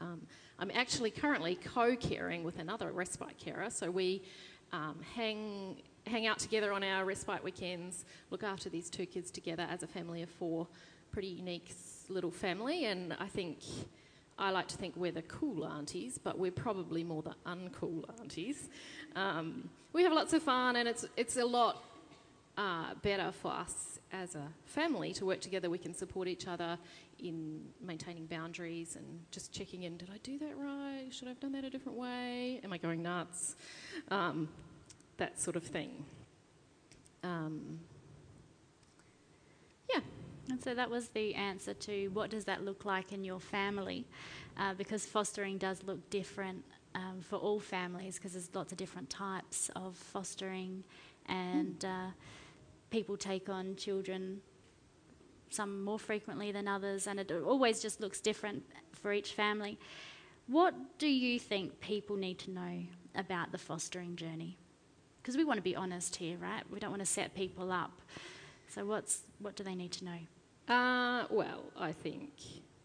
Um, 0.00 0.22
I'm 0.58 0.70
actually 0.72 1.10
currently 1.10 1.56
co 1.56 1.96
caring 1.96 2.44
with 2.44 2.58
another 2.58 2.92
respite 2.92 3.38
carer, 3.38 3.70
so 3.70 3.90
we 3.90 4.22
um, 4.72 4.96
hang, 5.14 5.82
hang 6.06 6.26
out 6.26 6.38
together 6.38 6.72
on 6.72 6.82
our 6.82 7.04
respite 7.04 7.42
weekends, 7.42 8.04
look 8.30 8.42
after 8.42 8.68
these 8.68 8.88
two 8.88 9.06
kids 9.06 9.30
together 9.30 9.66
as 9.70 9.82
a 9.82 9.86
family 9.86 10.22
of 10.22 10.30
four. 10.30 10.66
Pretty 11.12 11.28
unique 11.28 11.72
little 12.08 12.30
family, 12.30 12.84
and 12.84 13.14
I 13.18 13.26
think 13.26 13.58
I 14.38 14.50
like 14.50 14.68
to 14.68 14.76
think 14.76 14.96
we're 14.96 15.12
the 15.12 15.22
cool 15.22 15.66
aunties, 15.66 16.18
but 16.18 16.38
we're 16.38 16.50
probably 16.50 17.04
more 17.04 17.22
the 17.22 17.34
uncool 17.46 18.04
aunties. 18.20 18.68
Um, 19.14 19.68
we 19.92 20.02
have 20.02 20.12
lots 20.12 20.32
of 20.32 20.42
fun, 20.42 20.76
and 20.76 20.88
it's 20.88 21.06
it's 21.16 21.36
a 21.36 21.44
lot 21.44 21.84
uh, 22.58 22.94
better 23.02 23.32
for 23.32 23.52
us 23.52 23.98
as 24.12 24.34
a 24.34 24.48
family 24.66 25.12
to 25.14 25.24
work 25.24 25.40
together. 25.40 25.70
We 25.70 25.78
can 25.78 25.94
support 25.94 26.28
each 26.28 26.46
other 26.46 26.78
in 27.18 27.60
maintaining 27.80 28.26
boundaries 28.26 28.96
and 28.96 29.20
just 29.30 29.52
checking 29.52 29.84
in. 29.84 29.96
Did 29.96 30.10
I 30.12 30.18
do 30.22 30.38
that 30.38 30.56
right? 30.56 31.06
Should 31.10 31.28
I 31.28 31.30
have 31.30 31.40
done 31.40 31.52
that 31.52 31.64
a 31.64 31.70
different 31.70 31.98
way? 31.98 32.60
Am 32.64 32.72
I 32.72 32.78
going 32.78 33.02
nuts? 33.02 33.56
Um, 34.08 34.48
that 35.16 35.40
sort 35.40 35.56
of 35.56 35.62
thing. 35.62 36.04
Um. 37.22 37.80
And 40.50 40.62
so 40.62 40.74
that 40.74 40.90
was 40.90 41.08
the 41.08 41.34
answer 41.34 41.72
to 41.74 42.08
what 42.08 42.30
does 42.30 42.44
that 42.44 42.64
look 42.64 42.84
like 42.84 43.12
in 43.12 43.24
your 43.24 43.40
family, 43.40 44.06
uh, 44.58 44.74
because 44.74 45.06
fostering 45.06 45.58
does 45.58 45.82
look 45.82 46.10
different 46.10 46.64
um, 46.94 47.20
for 47.20 47.36
all 47.36 47.58
families 47.58 48.16
because 48.16 48.32
there's 48.32 48.54
lots 48.54 48.70
of 48.70 48.78
different 48.78 49.10
types 49.10 49.70
of 49.74 49.96
fostering, 49.96 50.84
and 51.26 51.80
mm. 51.80 51.88
uh, 51.88 52.10
people 52.90 53.16
take 53.16 53.48
on 53.48 53.74
children 53.76 54.40
some 55.50 55.82
more 55.84 55.98
frequently 55.98 56.52
than 56.52 56.68
others, 56.68 57.06
and 57.06 57.18
it 57.18 57.32
always 57.32 57.80
just 57.80 58.00
looks 58.00 58.20
different 58.20 58.64
for 58.92 59.12
each 59.12 59.32
family. 59.32 59.78
What 60.46 60.74
do 60.98 61.06
you 61.06 61.38
think 61.38 61.80
people 61.80 62.16
need 62.16 62.38
to 62.40 62.50
know 62.50 62.82
about 63.14 63.52
the 63.52 63.58
fostering 63.58 64.16
journey? 64.16 64.58
Because 65.22 65.36
we 65.36 65.44
want 65.44 65.56
to 65.56 65.62
be 65.62 65.74
honest 65.74 66.16
here, 66.16 66.36
right? 66.36 66.62
We 66.70 66.80
don't 66.80 66.90
want 66.90 67.00
to 67.00 67.06
set 67.06 67.34
people 67.34 67.72
up. 67.72 68.02
So, 68.68 68.84
what's, 68.84 69.20
what 69.38 69.56
do 69.56 69.64
they 69.64 69.74
need 69.74 69.92
to 69.92 70.04
know? 70.04 70.18
Uh, 70.68 71.24
well, 71.28 71.64
I 71.76 71.92
think 71.92 72.32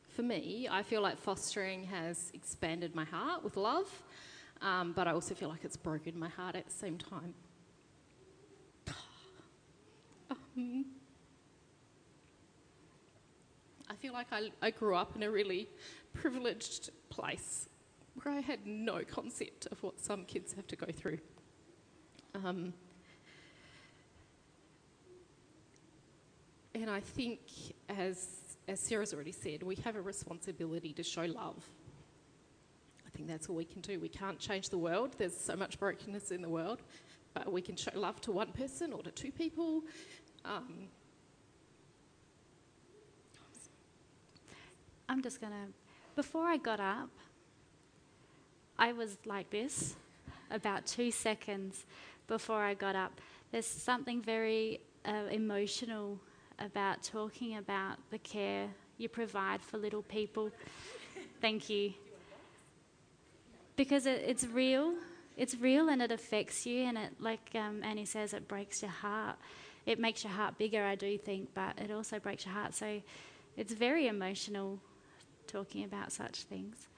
for 0.10 0.22
me, 0.22 0.68
I 0.70 0.84
feel 0.84 1.02
like 1.02 1.18
fostering 1.18 1.86
has 1.86 2.30
expanded 2.34 2.94
my 2.94 3.06
heart 3.06 3.42
with 3.42 3.56
love, 3.56 3.88
um, 4.62 4.92
but 4.92 5.08
I 5.08 5.12
also 5.13 5.34
feel 5.34 5.48
like 5.48 5.63
it's 5.63 5.78
broken 5.78 6.20
my 6.20 6.28
heart 6.28 6.58
at 6.58 6.65
the 6.65 6.74
same 6.74 6.98
time. 6.98 7.34
um, 10.30 10.86
I 13.89 13.96
feel 13.96 14.12
like 14.12 14.28
I, 14.34 14.52
I 14.62 14.72
grew 14.72 14.96
up 14.96 15.15
in 15.15 15.24
a 15.24 15.32
really 15.32 15.70
privileged 16.12 16.89
place 17.10 17.70
where 18.22 18.36
I 18.36 18.42
had 18.42 18.68
no 18.68 19.04
concept 19.10 19.68
of 19.72 19.82
what 19.82 20.02
some 20.02 20.26
kids 20.26 20.52
have 20.54 20.68
to 20.68 20.76
go 20.76 20.88
through. 20.92 21.20
Um, 22.36 22.74
and 26.82 26.89
I 26.89 27.00
think, 27.00 27.39
as, 27.89 28.28
as 28.68 28.80
Sarah's 28.80 29.13
already 29.13 29.32
said, 29.32 29.63
we 29.63 29.76
have 29.78 29.96
a 29.96 30.02
responsibility 30.02 30.94
to 30.94 31.04
show 31.04 31.24
love. 31.24 31.63
I 33.06 33.10
think 33.10 33.28
that's 33.28 33.50
all 33.50 33.56
we 33.56 33.65
can 33.65 33.82
do. 33.82 34.00
We 34.00 34.10
can't 34.10 34.39
change 34.39 34.70
the 34.70 34.78
world, 34.78 35.15
there's 35.18 35.36
so 35.36 35.56
much 35.56 35.80
brokenness 35.80 36.32
in 36.32 36.42
the 36.42 36.50
world, 36.50 36.82
but 37.34 37.52
we 37.52 37.62
can 37.62 37.76
show 37.76 37.92
love 37.96 38.22
to 38.22 38.32
one 38.32 38.52
person 38.52 38.94
or 38.94 39.04
to 39.04 39.12
two 39.12 39.32
people. 39.32 39.84
Um, 40.46 40.88
I'm 45.10 45.22
just 45.22 45.42
going 45.42 45.54
to, 45.54 45.74
before 46.15 46.46
I 46.46 46.58
got 46.58 46.80
up, 46.80 47.10
I 48.78 48.94
was 48.94 49.18
like 49.26 49.50
this 49.50 49.96
about 50.52 50.86
two 50.86 51.12
seconds 51.12 51.86
before 52.28 52.62
I 52.62 52.74
got 52.74 52.96
up. 52.96 53.20
There's 53.52 53.65
something 53.65 54.22
very 54.22 54.80
uh, 55.04 55.26
emotional 55.32 56.20
about 56.60 57.04
talking 57.04 57.58
about 57.58 57.98
the 58.12 58.17
care 58.19 58.67
you 58.98 59.10
provide 59.10 59.62
for 59.62 59.78
little 59.78 60.04
people. 60.04 60.52
Thank 61.41 61.69
you. 61.69 61.93
Because 63.76 64.06
it, 64.06 64.24
it's 64.26 64.45
real. 64.45 64.95
It's 65.38 65.56
real 65.56 65.88
and 65.88 66.02
it 66.02 66.12
affects 66.12 66.65
you, 66.65 66.84
and 66.84 66.98
it, 66.98 67.13
like 67.19 67.52
um, 67.56 67.82
Annie 67.82 68.06
says, 68.06 68.34
it 68.34 68.48
breaks 68.48 68.82
your 68.82 68.91
heart. 68.91 69.38
It 69.86 69.98
makes 69.98 70.24
your 70.24 70.34
heart 70.34 70.58
bigger, 70.58 70.84
I 70.84 70.95
do 70.95 71.17
think, 71.17 71.50
but 71.54 71.80
it 71.80 71.91
also 71.91 72.19
breaks 72.19 72.45
your 72.45 72.54
heart. 72.54 72.76
So 72.76 73.02
it's 73.56 73.74
very 73.74 74.08
emotional 74.08 74.80
talking 75.48 75.86
about 75.86 76.12
such 76.12 76.43
things. 76.43 76.89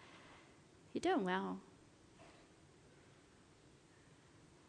You're 0.93 1.01
doing 1.01 1.23
well. 1.23 1.59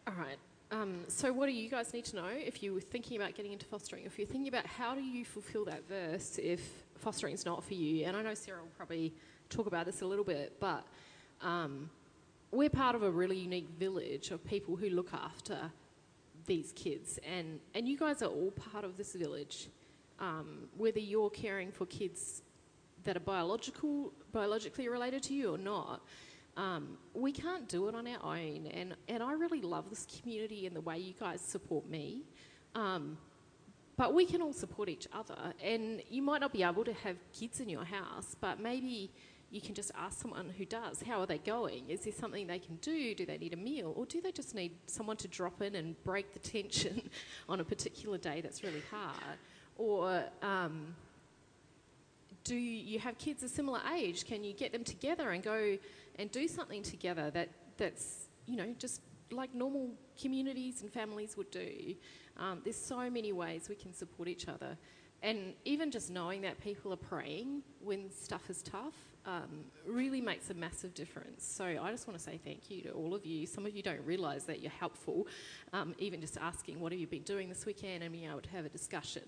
All 0.06 0.14
right. 0.14 0.36
Um, 0.72 1.04
so, 1.06 1.34
what 1.34 1.46
do 1.46 1.52
you 1.52 1.68
guys 1.68 1.92
need 1.92 2.06
to 2.06 2.16
know 2.16 2.28
if 2.28 2.62
you 2.62 2.72
were 2.72 2.80
thinking 2.80 3.18
about 3.20 3.34
getting 3.34 3.52
into 3.52 3.66
fostering? 3.66 4.06
If 4.06 4.18
you're 4.18 4.26
thinking 4.26 4.48
about 4.48 4.64
how 4.64 4.94
do 4.94 5.02
you 5.02 5.22
fulfil 5.22 5.66
that 5.66 5.86
verse 5.86 6.38
if 6.42 6.62
fostering 6.94 7.34
is 7.34 7.44
not 7.44 7.62
for 7.62 7.74
you? 7.74 8.06
And 8.06 8.16
I 8.16 8.22
know 8.22 8.32
Sarah 8.32 8.62
will 8.62 8.70
probably 8.74 9.12
talk 9.50 9.66
about 9.66 9.84
this 9.84 10.00
a 10.00 10.06
little 10.06 10.24
bit, 10.24 10.58
but 10.60 10.86
um, 11.42 11.90
we're 12.52 12.70
part 12.70 12.94
of 12.94 13.02
a 13.02 13.10
really 13.10 13.36
unique 13.36 13.68
village 13.78 14.30
of 14.30 14.42
people 14.46 14.74
who 14.74 14.88
look 14.88 15.12
after 15.12 15.58
these 16.46 16.72
kids, 16.74 17.18
and 17.30 17.60
and 17.74 17.86
you 17.86 17.98
guys 17.98 18.22
are 18.22 18.30
all 18.30 18.50
part 18.52 18.86
of 18.86 18.96
this 18.96 19.14
village. 19.14 19.68
Um, 20.20 20.68
whether 20.78 21.00
you're 21.00 21.30
caring 21.30 21.70
for 21.70 21.84
kids 21.84 22.40
that 23.04 23.14
are 23.14 23.20
biological, 23.20 24.10
biologically 24.32 24.88
related 24.88 25.22
to 25.24 25.34
you 25.34 25.54
or 25.54 25.58
not, 25.58 26.00
um, 26.56 26.98
we 27.14 27.32
can't 27.32 27.68
do 27.68 27.88
it 27.88 27.94
on 27.94 28.06
our 28.06 28.36
own. 28.36 28.66
And, 28.66 28.94
and 29.08 29.22
I 29.22 29.32
really 29.32 29.60
love 29.60 29.90
this 29.90 30.06
community 30.20 30.66
and 30.66 30.76
the 30.76 30.80
way 30.80 30.98
you 30.98 31.14
guys 31.18 31.40
support 31.40 31.88
me. 31.88 32.22
Um, 32.74 33.18
but 33.96 34.14
we 34.14 34.24
can 34.24 34.42
all 34.42 34.52
support 34.52 34.88
each 34.88 35.06
other. 35.12 35.54
And 35.62 36.02
you 36.10 36.22
might 36.22 36.40
not 36.40 36.52
be 36.52 36.62
able 36.62 36.84
to 36.84 36.92
have 36.92 37.16
kids 37.32 37.60
in 37.60 37.68
your 37.68 37.84
house, 37.84 38.36
but 38.40 38.60
maybe 38.60 39.10
you 39.50 39.60
can 39.60 39.74
just 39.74 39.92
ask 39.94 40.20
someone 40.20 40.48
who 40.56 40.64
does, 40.64 41.02
how 41.02 41.20
are 41.20 41.26
they 41.26 41.38
going? 41.38 41.88
Is 41.90 42.00
there 42.00 42.12
something 42.12 42.46
they 42.46 42.58
can 42.58 42.76
do? 42.76 43.14
Do 43.14 43.26
they 43.26 43.36
need 43.36 43.52
a 43.52 43.56
meal? 43.56 43.92
Or 43.94 44.06
do 44.06 44.20
they 44.22 44.32
just 44.32 44.54
need 44.54 44.72
someone 44.86 45.18
to 45.18 45.28
drop 45.28 45.60
in 45.60 45.74
and 45.74 46.02
break 46.04 46.32
the 46.32 46.38
tension 46.38 47.10
on 47.48 47.60
a 47.60 47.64
particular 47.64 48.16
day 48.16 48.40
that's 48.40 48.62
really 48.62 48.82
hard? 48.90 49.38
Or 49.76 50.24
um, 50.42 50.94
do 52.44 52.56
you 52.56 52.98
have 52.98 53.18
kids 53.18 53.42
a 53.42 53.48
similar 53.48 53.80
age? 53.94 54.24
Can 54.24 54.42
you 54.42 54.54
get 54.54 54.72
them 54.72 54.84
together 54.84 55.30
and 55.30 55.42
go 55.42 55.76
and 56.16 56.30
do 56.30 56.46
something 56.48 56.82
together 56.82 57.30
that, 57.30 57.48
that's, 57.76 58.28
you 58.46 58.56
know, 58.56 58.74
just 58.78 59.02
like 59.30 59.54
normal 59.54 59.90
communities 60.20 60.82
and 60.82 60.92
families 60.92 61.36
would 61.36 61.50
do? 61.50 61.94
Um, 62.36 62.60
there's 62.64 62.76
so 62.76 63.10
many 63.10 63.32
ways 63.32 63.68
we 63.68 63.74
can 63.74 63.92
support 63.92 64.28
each 64.28 64.48
other. 64.48 64.76
And 65.22 65.54
even 65.64 65.90
just 65.92 66.10
knowing 66.10 66.40
that 66.42 66.60
people 66.60 66.92
are 66.92 66.96
praying 66.96 67.62
when 67.80 68.10
stuff 68.10 68.50
is 68.50 68.60
tough 68.60 68.96
um, 69.24 69.64
really 69.86 70.20
makes 70.20 70.50
a 70.50 70.54
massive 70.54 70.94
difference. 70.94 71.46
So 71.46 71.64
I 71.64 71.92
just 71.92 72.08
want 72.08 72.18
to 72.18 72.24
say 72.24 72.40
thank 72.44 72.70
you 72.70 72.82
to 72.82 72.90
all 72.90 73.14
of 73.14 73.24
you. 73.24 73.46
Some 73.46 73.64
of 73.64 73.74
you 73.74 73.82
don't 73.82 74.04
realise 74.04 74.42
that 74.44 74.60
you're 74.60 74.72
helpful, 74.72 75.28
um, 75.72 75.94
even 75.98 76.20
just 76.20 76.36
asking, 76.38 76.80
what 76.80 76.90
have 76.90 77.00
you 77.00 77.06
been 77.06 77.22
doing 77.22 77.48
this 77.48 77.64
weekend, 77.64 78.02
and 78.02 78.12
being 78.12 78.28
able 78.28 78.40
to 78.40 78.50
have 78.50 78.64
a 78.64 78.68
discussion. 78.68 79.22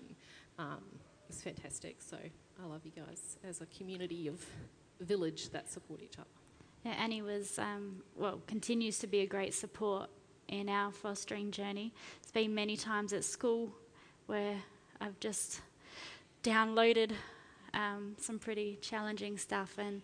Um, 0.59 0.83
it's 1.29 1.41
fantastic. 1.41 2.01
So 2.01 2.17
I 2.61 2.65
love 2.67 2.81
you 2.83 2.91
guys 2.91 3.37
as 3.47 3.61
a 3.61 3.65
community 3.67 4.27
of 4.27 4.45
village 4.99 5.49
that 5.51 5.71
support 5.71 6.01
each 6.01 6.19
other. 6.19 6.44
Annie 6.91 7.21
was, 7.21 7.57
um, 7.57 8.03
well, 8.15 8.41
continues 8.47 8.99
to 8.99 9.07
be 9.07 9.21
a 9.21 9.25
great 9.25 9.53
support 9.53 10.09
in 10.47 10.69
our 10.69 10.91
fostering 10.91 11.51
journey. 11.51 11.93
It's 12.21 12.31
been 12.31 12.53
many 12.53 12.77
times 12.77 13.13
at 13.13 13.23
school 13.23 13.71
where 14.27 14.57
I've 15.01 15.19
just 15.19 15.61
downloaded 16.43 17.11
um, 17.73 18.15
some 18.19 18.39
pretty 18.39 18.77
challenging 18.81 19.37
stuff, 19.37 19.77
and 19.77 20.01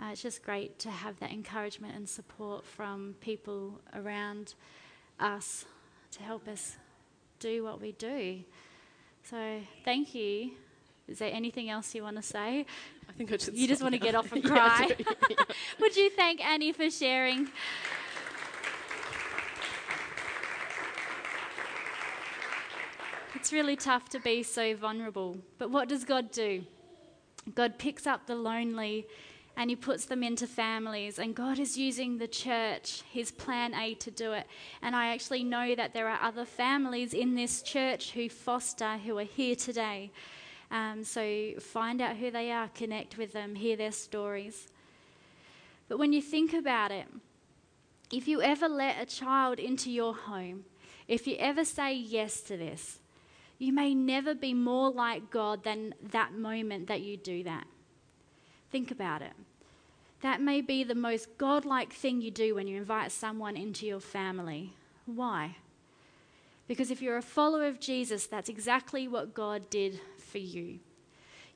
uh, 0.00 0.10
it's 0.12 0.22
just 0.22 0.42
great 0.42 0.78
to 0.80 0.90
have 0.90 1.18
that 1.20 1.32
encouragement 1.32 1.94
and 1.96 2.08
support 2.08 2.64
from 2.64 3.16
people 3.20 3.80
around 3.94 4.54
us 5.18 5.64
to 6.12 6.22
help 6.22 6.46
us 6.48 6.76
do 7.40 7.64
what 7.64 7.80
we 7.80 7.92
do. 7.92 8.40
So, 9.22 9.60
thank 9.84 10.14
you 10.14 10.52
is 11.10 11.18
there 11.18 11.30
anything 11.32 11.68
else 11.68 11.94
you 11.94 12.04
want 12.04 12.16
to 12.16 12.22
say? 12.22 12.64
I 13.08 13.12
think 13.12 13.32
I 13.32 13.36
just 13.36 13.52
you 13.52 13.66
just 13.66 13.82
want 13.82 13.94
to 13.94 13.98
get 14.00 14.14
off 14.14 14.30
and 14.32 14.44
cry. 14.52 14.86
yeah, 14.88 15.04
yeah. 15.28 15.36
Would 15.80 15.96
you 15.96 16.08
thank 16.10 16.44
Annie 16.44 16.72
for 16.72 16.88
sharing? 16.88 17.48
It's 23.34 23.52
really 23.52 23.74
tough 23.74 24.08
to 24.10 24.20
be 24.20 24.42
so 24.42 24.76
vulnerable. 24.76 25.36
But 25.58 25.70
what 25.70 25.88
does 25.88 26.04
God 26.04 26.30
do? 26.30 26.64
God 27.54 27.78
picks 27.78 28.06
up 28.06 28.26
the 28.26 28.34
lonely 28.34 29.06
and 29.56 29.70
he 29.70 29.76
puts 29.76 30.04
them 30.04 30.22
into 30.22 30.46
families. 30.46 31.18
And 31.18 31.34
God 31.34 31.58
is 31.58 31.76
using 31.76 32.18
the 32.18 32.28
church, 32.28 33.02
his 33.10 33.32
plan 33.32 33.74
A, 33.74 33.94
to 33.94 34.10
do 34.10 34.32
it. 34.32 34.46
And 34.82 34.94
I 34.94 35.08
actually 35.08 35.42
know 35.42 35.74
that 35.74 35.94
there 35.94 36.08
are 36.08 36.20
other 36.22 36.44
families 36.44 37.14
in 37.14 37.34
this 37.34 37.62
church 37.62 38.12
who 38.12 38.28
foster, 38.28 38.98
who 38.98 39.18
are 39.18 39.24
here 39.24 39.56
today. 39.56 40.12
Um, 40.70 41.02
so 41.02 41.52
find 41.58 42.00
out 42.00 42.16
who 42.16 42.30
they 42.30 42.52
are, 42.52 42.68
connect 42.68 43.18
with 43.18 43.32
them, 43.32 43.56
hear 43.56 43.76
their 43.76 43.92
stories. 43.92 44.68
But 45.88 45.98
when 45.98 46.12
you 46.12 46.22
think 46.22 46.52
about 46.52 46.92
it, 46.92 47.06
if 48.12 48.28
you 48.28 48.40
ever 48.42 48.68
let 48.68 49.00
a 49.00 49.06
child 49.06 49.58
into 49.58 49.90
your 49.90 50.14
home, 50.14 50.64
if 51.08 51.26
you 51.26 51.36
ever 51.38 51.64
say 51.64 51.94
yes 51.94 52.40
to 52.42 52.56
this, 52.56 52.98
you 53.58 53.72
may 53.72 53.94
never 53.94 54.34
be 54.34 54.54
more 54.54 54.90
like 54.90 55.30
God 55.30 55.64
than 55.64 55.94
that 56.10 56.32
moment 56.32 56.86
that 56.86 57.02
you 57.02 57.16
do 57.16 57.42
that. 57.44 57.66
Think 58.70 58.90
about 58.90 59.22
it. 59.22 59.32
That 60.22 60.40
may 60.40 60.60
be 60.60 60.84
the 60.84 60.94
most 60.94 61.36
godlike 61.36 61.92
thing 61.92 62.20
you 62.20 62.30
do 62.30 62.54
when 62.54 62.68
you 62.68 62.76
invite 62.76 63.10
someone 63.10 63.56
into 63.56 63.86
your 63.86 64.00
family. 64.00 64.74
Why? 65.06 65.56
Because 66.68 66.90
if 66.90 67.02
you're 67.02 67.16
a 67.16 67.22
follower 67.22 67.66
of 67.66 67.80
Jesus, 67.80 68.26
that's 68.26 68.48
exactly 68.48 69.08
what 69.08 69.34
God 69.34 69.68
did 69.70 70.00
for 70.30 70.38
you. 70.38 70.78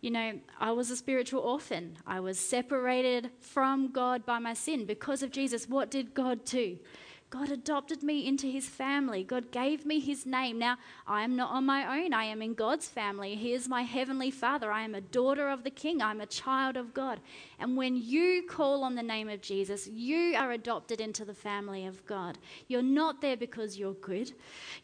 You 0.00 0.10
know, 0.10 0.38
I 0.60 0.72
was 0.72 0.90
a 0.90 0.96
spiritual 0.96 1.40
orphan. 1.40 1.96
I 2.06 2.20
was 2.20 2.38
separated 2.38 3.30
from 3.40 3.90
God 3.90 4.26
by 4.26 4.38
my 4.38 4.52
sin. 4.52 4.84
Because 4.84 5.22
of 5.22 5.30
Jesus, 5.30 5.66
what 5.66 5.90
did 5.90 6.12
God 6.12 6.44
do? 6.44 6.78
God 7.34 7.50
adopted 7.50 8.04
me 8.04 8.28
into 8.28 8.46
his 8.46 8.68
family. 8.68 9.24
God 9.24 9.50
gave 9.50 9.84
me 9.84 9.98
his 9.98 10.24
name. 10.24 10.56
Now, 10.56 10.76
I 11.04 11.24
am 11.24 11.34
not 11.34 11.50
on 11.50 11.66
my 11.66 11.98
own. 11.98 12.14
I 12.14 12.26
am 12.26 12.40
in 12.40 12.54
God's 12.54 12.86
family. 12.86 13.34
He 13.34 13.52
is 13.52 13.68
my 13.68 13.82
heavenly 13.82 14.30
father. 14.30 14.70
I 14.70 14.82
am 14.82 14.94
a 14.94 15.00
daughter 15.00 15.48
of 15.48 15.64
the 15.64 15.70
king. 15.70 16.00
I'm 16.00 16.20
a 16.20 16.26
child 16.26 16.76
of 16.76 16.94
God. 16.94 17.18
And 17.58 17.76
when 17.76 17.96
you 17.96 18.44
call 18.48 18.84
on 18.84 18.94
the 18.94 19.02
name 19.02 19.28
of 19.28 19.42
Jesus, 19.42 19.88
you 19.88 20.36
are 20.36 20.52
adopted 20.52 21.00
into 21.00 21.24
the 21.24 21.34
family 21.34 21.84
of 21.86 22.06
God. 22.06 22.38
You're 22.68 22.82
not 22.82 23.20
there 23.20 23.36
because 23.36 23.76
you're 23.76 23.94
good. 23.94 24.30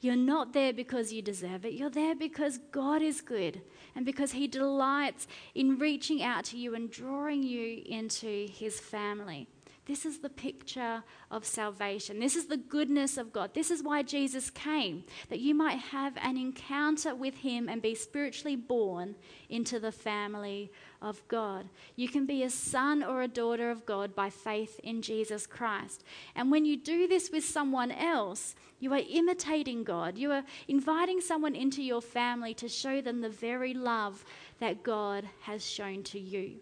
You're 0.00 0.16
not 0.16 0.52
there 0.52 0.72
because 0.72 1.12
you 1.12 1.22
deserve 1.22 1.64
it. 1.64 1.74
You're 1.74 1.88
there 1.88 2.16
because 2.16 2.58
God 2.72 3.00
is 3.00 3.20
good 3.20 3.60
and 3.94 4.04
because 4.04 4.32
he 4.32 4.48
delights 4.48 5.28
in 5.54 5.78
reaching 5.78 6.20
out 6.20 6.46
to 6.46 6.58
you 6.58 6.74
and 6.74 6.90
drawing 6.90 7.44
you 7.44 7.80
into 7.86 8.48
his 8.48 8.80
family. 8.80 9.46
This 9.90 10.06
is 10.06 10.18
the 10.18 10.28
picture 10.28 11.02
of 11.32 11.44
salvation. 11.44 12.20
This 12.20 12.36
is 12.36 12.46
the 12.46 12.56
goodness 12.56 13.16
of 13.16 13.32
God. 13.32 13.54
This 13.54 13.72
is 13.72 13.82
why 13.82 14.04
Jesus 14.04 14.48
came, 14.48 15.02
that 15.28 15.40
you 15.40 15.52
might 15.52 15.80
have 15.80 16.16
an 16.22 16.36
encounter 16.36 17.12
with 17.12 17.38
Him 17.38 17.68
and 17.68 17.82
be 17.82 17.96
spiritually 17.96 18.54
born 18.54 19.16
into 19.48 19.80
the 19.80 19.90
family 19.90 20.70
of 21.02 21.26
God. 21.26 21.68
You 21.96 22.08
can 22.08 22.24
be 22.24 22.44
a 22.44 22.50
son 22.50 23.02
or 23.02 23.22
a 23.22 23.26
daughter 23.26 23.68
of 23.68 23.84
God 23.84 24.14
by 24.14 24.30
faith 24.30 24.78
in 24.84 25.02
Jesus 25.02 25.44
Christ. 25.44 26.04
And 26.36 26.52
when 26.52 26.64
you 26.64 26.76
do 26.76 27.08
this 27.08 27.32
with 27.32 27.44
someone 27.44 27.90
else, 27.90 28.54
you 28.78 28.94
are 28.94 29.02
imitating 29.10 29.82
God. 29.82 30.16
You 30.16 30.30
are 30.30 30.44
inviting 30.68 31.20
someone 31.20 31.56
into 31.56 31.82
your 31.82 32.00
family 32.00 32.54
to 32.54 32.68
show 32.68 33.00
them 33.00 33.22
the 33.22 33.28
very 33.28 33.74
love 33.74 34.24
that 34.60 34.84
God 34.84 35.28
has 35.40 35.68
shown 35.68 36.04
to 36.04 36.20
you. 36.20 36.60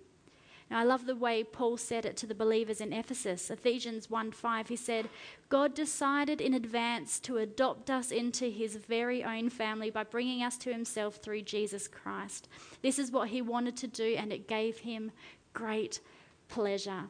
Now, 0.70 0.80
I 0.80 0.84
love 0.84 1.06
the 1.06 1.16
way 1.16 1.42
Paul 1.44 1.76
said 1.76 2.04
it 2.04 2.16
to 2.18 2.26
the 2.26 2.34
believers 2.34 2.80
in 2.80 2.92
Ephesus, 2.92 3.50
Ephesians 3.50 4.10
1 4.10 4.32
5. 4.32 4.68
He 4.68 4.76
said, 4.76 5.08
God 5.48 5.74
decided 5.74 6.40
in 6.40 6.52
advance 6.52 7.18
to 7.20 7.38
adopt 7.38 7.90
us 7.90 8.10
into 8.10 8.46
his 8.46 8.76
very 8.76 9.24
own 9.24 9.48
family 9.48 9.90
by 9.90 10.04
bringing 10.04 10.42
us 10.42 10.58
to 10.58 10.72
himself 10.72 11.16
through 11.16 11.42
Jesus 11.42 11.88
Christ. 11.88 12.48
This 12.82 12.98
is 12.98 13.10
what 13.10 13.28
he 13.28 13.40
wanted 13.40 13.76
to 13.78 13.86
do, 13.86 14.14
and 14.18 14.32
it 14.32 14.46
gave 14.46 14.78
him 14.78 15.10
great 15.54 16.00
pleasure. 16.48 17.04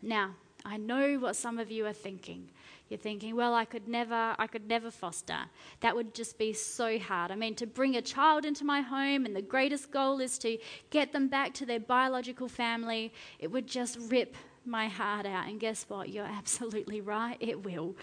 Now, 0.00 0.34
I 0.64 0.78
know 0.78 1.18
what 1.18 1.36
some 1.36 1.58
of 1.58 1.70
you 1.70 1.86
are 1.86 1.92
thinking. 1.92 2.48
You're 2.88 2.98
thinking, 2.98 3.34
well, 3.34 3.54
I 3.54 3.64
could 3.64 3.88
never, 3.88 4.36
I 4.38 4.46
could 4.46 4.68
never 4.68 4.90
foster. 4.90 5.38
That 5.80 5.96
would 5.96 6.14
just 6.14 6.38
be 6.38 6.52
so 6.52 6.98
hard. 6.98 7.30
I 7.30 7.34
mean, 7.34 7.54
to 7.56 7.66
bring 7.66 7.96
a 7.96 8.02
child 8.02 8.44
into 8.44 8.64
my 8.64 8.82
home 8.82 9.24
and 9.24 9.34
the 9.34 9.42
greatest 9.42 9.90
goal 9.90 10.20
is 10.20 10.38
to 10.38 10.58
get 10.90 11.12
them 11.12 11.28
back 11.28 11.54
to 11.54 11.66
their 11.66 11.80
biological 11.80 12.48
family, 12.48 13.12
it 13.38 13.50
would 13.50 13.66
just 13.66 13.98
rip 14.10 14.36
my 14.66 14.88
heart 14.88 15.24
out. 15.24 15.48
And 15.48 15.58
guess 15.58 15.86
what? 15.88 16.10
You're 16.10 16.26
absolutely 16.26 17.00
right. 17.00 17.38
It 17.40 17.64
will. 17.64 17.96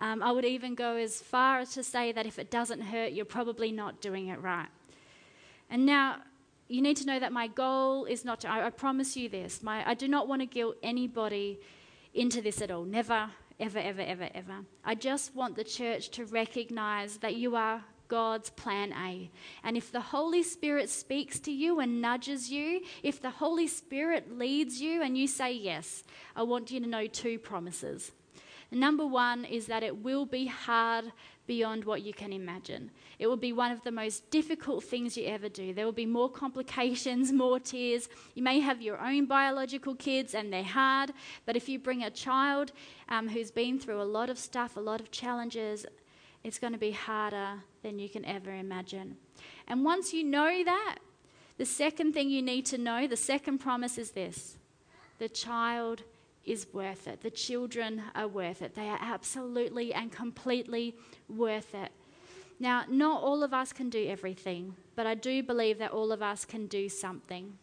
Um, 0.00 0.22
I 0.22 0.32
would 0.32 0.44
even 0.44 0.74
go 0.74 0.96
as 0.96 1.20
far 1.20 1.60
as 1.60 1.72
to 1.74 1.82
say 1.82 2.12
that 2.12 2.26
if 2.26 2.38
it 2.38 2.50
doesn't 2.50 2.80
hurt, 2.80 3.12
you're 3.12 3.24
probably 3.24 3.72
not 3.72 4.00
doing 4.00 4.28
it 4.28 4.40
right. 4.40 4.68
And 5.70 5.86
now, 5.86 6.16
you 6.68 6.82
need 6.82 6.96
to 6.96 7.06
know 7.06 7.20
that 7.20 7.32
my 7.32 7.46
goal 7.46 8.06
is 8.06 8.24
not 8.24 8.40
to, 8.40 8.50
I, 8.50 8.66
I 8.66 8.70
promise 8.70 9.16
you 9.16 9.28
this, 9.28 9.62
my, 9.62 9.88
I 9.88 9.94
do 9.94 10.08
not 10.08 10.26
want 10.26 10.42
to 10.42 10.46
guilt 10.46 10.76
anybody 10.82 11.60
into 12.12 12.42
this 12.42 12.60
at 12.60 12.70
all. 12.70 12.84
Never, 12.84 13.30
ever, 13.58 13.78
ever, 13.78 14.02
ever, 14.02 14.28
ever. 14.34 14.64
I 14.84 14.94
just 14.94 15.34
want 15.34 15.56
the 15.56 15.64
church 15.64 16.10
to 16.10 16.24
recognize 16.26 17.18
that 17.18 17.36
you 17.36 17.56
are 17.56 17.84
God's 18.08 18.50
plan 18.50 18.92
A. 18.92 19.30
And 19.64 19.76
if 19.76 19.90
the 19.90 20.00
Holy 20.00 20.42
Spirit 20.42 20.90
speaks 20.90 21.40
to 21.40 21.50
you 21.50 21.80
and 21.80 22.00
nudges 22.00 22.50
you, 22.50 22.82
if 23.02 23.20
the 23.20 23.30
Holy 23.30 23.66
Spirit 23.66 24.38
leads 24.38 24.80
you 24.80 25.02
and 25.02 25.16
you 25.18 25.26
say 25.26 25.52
yes, 25.52 26.04
I 26.34 26.42
want 26.42 26.70
you 26.70 26.80
to 26.80 26.86
know 26.86 27.06
two 27.06 27.38
promises. 27.38 28.12
Number 28.70 29.06
one 29.06 29.44
is 29.44 29.66
that 29.66 29.82
it 29.82 30.02
will 30.02 30.26
be 30.26 30.46
hard 30.46 31.12
beyond 31.46 31.84
what 31.84 32.02
you 32.02 32.12
can 32.12 32.32
imagine. 32.32 32.90
It 33.18 33.26
will 33.26 33.36
be 33.36 33.52
one 33.52 33.70
of 33.70 33.82
the 33.82 33.90
most 33.90 34.30
difficult 34.30 34.84
things 34.84 35.16
you 35.16 35.26
ever 35.26 35.48
do. 35.48 35.72
There 35.72 35.84
will 35.84 35.92
be 35.92 36.06
more 36.06 36.30
complications, 36.30 37.32
more 37.44 37.60
tears. 37.60 38.08
You 38.34 38.42
may 38.42 38.60
have 38.60 38.82
your 38.82 38.98
own 38.98 39.26
biological 39.26 39.94
kids 39.94 40.34
and 40.34 40.52
they're 40.52 40.62
hard, 40.62 41.12
but 41.44 41.56
if 41.56 41.68
you 41.68 41.78
bring 41.78 42.02
a 42.02 42.10
child 42.10 42.72
um, 43.08 43.28
who's 43.28 43.50
been 43.50 43.78
through 43.78 44.00
a 44.00 44.04
lot 44.04 44.30
of 44.30 44.38
stuff, 44.38 44.76
a 44.76 44.80
lot 44.80 45.00
of 45.00 45.10
challenges, 45.10 45.86
it's 46.44 46.58
going 46.58 46.72
to 46.72 46.78
be 46.78 46.92
harder 46.92 47.62
than 47.82 47.98
you 47.98 48.08
can 48.08 48.24
ever 48.24 48.54
imagine. 48.54 49.16
And 49.66 49.84
once 49.84 50.12
you 50.12 50.24
know 50.24 50.62
that, 50.64 50.98
the 51.58 51.66
second 51.66 52.12
thing 52.12 52.28
you 52.28 52.42
need 52.42 52.66
to 52.66 52.78
know, 52.78 53.06
the 53.06 53.16
second 53.16 53.58
promise 53.58 53.98
is 53.98 54.12
this 54.12 54.58
the 55.18 55.28
child 55.28 56.02
is 56.46 56.66
worth 56.72 57.08
it. 57.08 57.22
The 57.22 57.30
children 57.30 58.02
are 58.14 58.28
worth 58.28 58.62
it. 58.62 58.74
They 58.74 58.88
are 58.88 58.98
absolutely 59.00 59.92
and 59.92 60.10
completely 60.12 60.94
worth 61.28 61.74
it. 61.74 61.90
Now, 62.58 62.84
not 62.88 63.22
all 63.22 63.42
of 63.42 63.52
us 63.52 63.72
can 63.72 63.90
do 63.90 64.06
everything, 64.08 64.76
but 64.94 65.06
I 65.06 65.14
do 65.14 65.42
believe 65.42 65.78
that 65.78 65.90
all 65.90 66.12
of 66.12 66.22
us 66.22 66.44
can 66.44 66.66
do 66.66 66.88
something. 66.88 67.58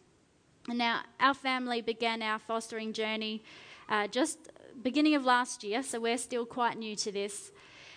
Now, 0.68 1.00
our 1.18 1.34
family 1.34 1.80
began 1.80 2.22
our 2.22 2.38
fostering 2.38 2.92
journey 2.92 3.42
uh, 3.88 4.06
just 4.06 4.38
beginning 4.82 5.14
of 5.14 5.24
last 5.24 5.64
year, 5.64 5.82
so 5.82 6.00
we're 6.00 6.18
still 6.18 6.46
quite 6.46 6.78
new 6.78 6.96
to 6.96 7.12
this. 7.12 7.52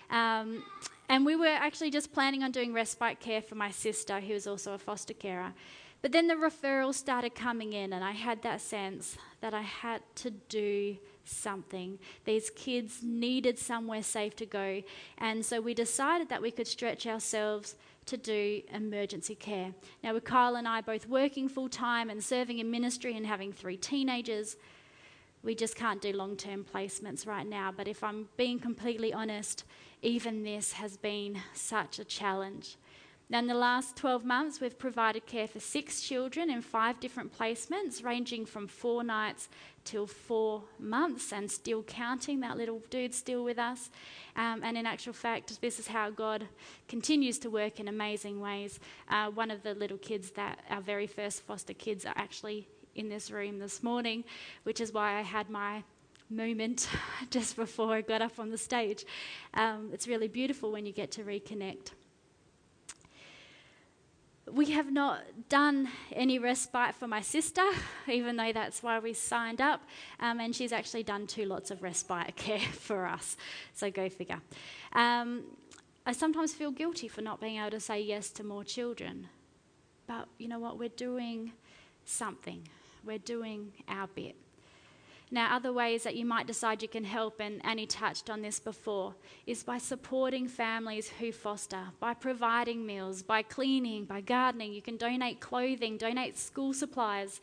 Um, 0.09 0.63
and 1.09 1.25
we 1.25 1.35
were 1.35 1.47
actually 1.47 1.91
just 1.91 2.11
planning 2.11 2.43
on 2.43 2.51
doing 2.51 2.73
respite 2.73 3.19
care 3.19 3.41
for 3.41 3.55
my 3.55 3.71
sister, 3.71 4.19
who 4.19 4.33
is 4.33 4.47
also 4.47 4.73
a 4.73 4.77
foster 4.77 5.13
carer. 5.13 5.53
But 6.01 6.11
then 6.11 6.27
the 6.27 6.35
referrals 6.35 6.93
started 6.93 7.33
coming 7.33 7.73
in, 7.73 7.91
and 7.91 8.03
I 8.03 8.11
had 8.11 8.43
that 8.43 8.61
sense 8.61 9.17
that 9.41 9.53
I 9.53 9.61
had 9.61 10.01
to 10.15 10.29
do 10.29 10.97
something. 11.23 11.99
These 12.23 12.51
kids 12.51 12.99
needed 13.03 13.57
somewhere 13.57 14.03
safe 14.03 14.35
to 14.37 14.45
go, 14.45 14.83
and 15.17 15.45
so 15.45 15.59
we 15.59 15.73
decided 15.73 16.29
that 16.29 16.41
we 16.41 16.51
could 16.51 16.67
stretch 16.67 17.07
ourselves 17.07 17.75
to 18.05 18.17
do 18.17 18.61
emergency 18.73 19.35
care. 19.35 19.73
Now, 20.03 20.13
with 20.13 20.23
Kyle 20.23 20.55
and 20.55 20.67
I 20.67 20.81
both 20.81 21.07
working 21.07 21.49
full 21.49 21.69
time 21.69 22.09
and 22.09 22.23
serving 22.23 22.59
in 22.59 22.71
ministry 22.71 23.15
and 23.17 23.25
having 23.25 23.51
three 23.51 23.77
teenagers, 23.77 24.55
we 25.43 25.55
just 25.55 25.75
can't 25.75 26.01
do 26.01 26.13
long 26.13 26.35
term 26.35 26.65
placements 26.65 27.27
right 27.27 27.45
now. 27.45 27.71
But 27.75 27.87
if 27.87 28.03
I'm 28.03 28.29
being 28.37 28.59
completely 28.59 29.13
honest, 29.13 29.63
even 30.01 30.43
this 30.43 30.73
has 30.73 30.97
been 30.97 31.39
such 31.53 31.99
a 31.99 32.05
challenge. 32.05 32.77
Now, 33.29 33.39
in 33.39 33.47
the 33.47 33.55
last 33.55 33.97
12 33.97 34.23
months, 34.23 34.61
we've 34.61 34.79
provided 34.79 35.25
care 35.25 35.49
for 35.49 35.59
six 35.59 36.01
children 36.01 36.49
in 36.49 36.61
five 36.61 37.01
different 37.01 37.37
placements, 37.37 38.01
ranging 38.01 38.45
from 38.45 38.67
four 38.67 39.03
nights 39.03 39.49
till 39.83 40.07
four 40.07 40.63
months, 40.79 41.33
and 41.33 41.51
still 41.51 41.83
counting. 41.83 42.39
That 42.39 42.55
little 42.55 42.81
dude's 42.89 43.17
still 43.17 43.43
with 43.43 43.59
us. 43.59 43.89
Um, 44.37 44.61
and 44.63 44.77
in 44.77 44.85
actual 44.85 45.11
fact, 45.11 45.59
this 45.59 45.77
is 45.77 45.87
how 45.87 46.09
God 46.09 46.47
continues 46.87 47.37
to 47.39 47.49
work 47.49 47.81
in 47.81 47.89
amazing 47.89 48.39
ways. 48.39 48.79
Uh, 49.09 49.29
one 49.29 49.51
of 49.51 49.61
the 49.61 49.73
little 49.73 49.97
kids 49.97 50.31
that 50.31 50.59
our 50.69 50.81
very 50.81 51.07
first 51.07 51.43
foster 51.43 51.73
kids 51.73 52.05
are 52.05 52.13
actually 52.15 52.69
in 52.95 53.09
this 53.09 53.29
room 53.29 53.59
this 53.59 53.83
morning, 53.83 54.23
which 54.63 54.79
is 54.79 54.93
why 54.93 55.17
I 55.19 55.21
had 55.21 55.49
my 55.49 55.83
moment 56.29 56.87
just 57.29 57.57
before 57.57 57.93
I 57.93 58.01
got 58.01 58.21
up 58.21 58.39
on 58.39 58.51
the 58.51 58.57
stage. 58.57 59.03
Um, 59.53 59.89
it's 59.91 60.07
really 60.07 60.29
beautiful 60.29 60.71
when 60.71 60.85
you 60.85 60.93
get 60.93 61.11
to 61.11 61.23
reconnect 61.25 61.91
we 64.51 64.71
have 64.71 64.91
not 64.91 65.23
done 65.49 65.89
any 66.11 66.39
respite 66.39 66.95
for 66.95 67.07
my 67.07 67.21
sister, 67.21 67.63
even 68.07 68.37
though 68.37 68.51
that's 68.53 68.81
why 68.81 68.99
we 68.99 69.13
signed 69.13 69.61
up. 69.61 69.81
Um, 70.19 70.39
and 70.39 70.55
she's 70.55 70.71
actually 70.71 71.03
done 71.03 71.27
two 71.27 71.45
lots 71.45 71.71
of 71.71 71.83
respite 71.83 72.35
care 72.35 72.59
for 72.71 73.05
us. 73.05 73.37
So 73.73 73.91
go 73.91 74.09
figure. 74.09 74.41
Um, 74.93 75.43
I 76.05 76.13
sometimes 76.13 76.53
feel 76.53 76.71
guilty 76.71 77.07
for 77.07 77.21
not 77.21 77.41
being 77.41 77.57
able 77.57 77.71
to 77.71 77.79
say 77.79 78.01
yes 78.01 78.29
to 78.31 78.43
more 78.43 78.63
children. 78.63 79.27
But 80.07 80.29
you 80.37 80.47
know 80.47 80.59
what? 80.59 80.79
We're 80.79 80.89
doing 80.89 81.51
something, 82.05 82.67
we're 83.03 83.17
doing 83.17 83.73
our 83.89 84.07
bit. 84.07 84.35
Now, 85.29 85.53
other 85.53 85.73
ways 85.73 86.03
that 86.03 86.15
you 86.15 86.25
might 86.25 86.47
decide 86.47 86.81
you 86.81 86.87
can 86.87 87.03
help, 87.03 87.41
and 87.41 87.63
Annie 87.65 87.85
touched 87.85 88.29
on 88.29 88.41
this 88.41 88.61
before, 88.61 89.13
is 89.45 89.61
by 89.61 89.77
supporting 89.77 90.47
families 90.47 91.09
who 91.19 91.33
foster, 91.33 91.81
by 91.99 92.13
providing 92.13 92.85
meals, 92.85 93.23
by 93.23 93.41
cleaning, 93.41 94.05
by 94.05 94.21
gardening. 94.21 94.71
You 94.71 94.81
can 94.81 94.95
donate 94.95 95.41
clothing, 95.41 95.97
donate 95.97 96.37
school 96.37 96.73
supplies. 96.73 97.41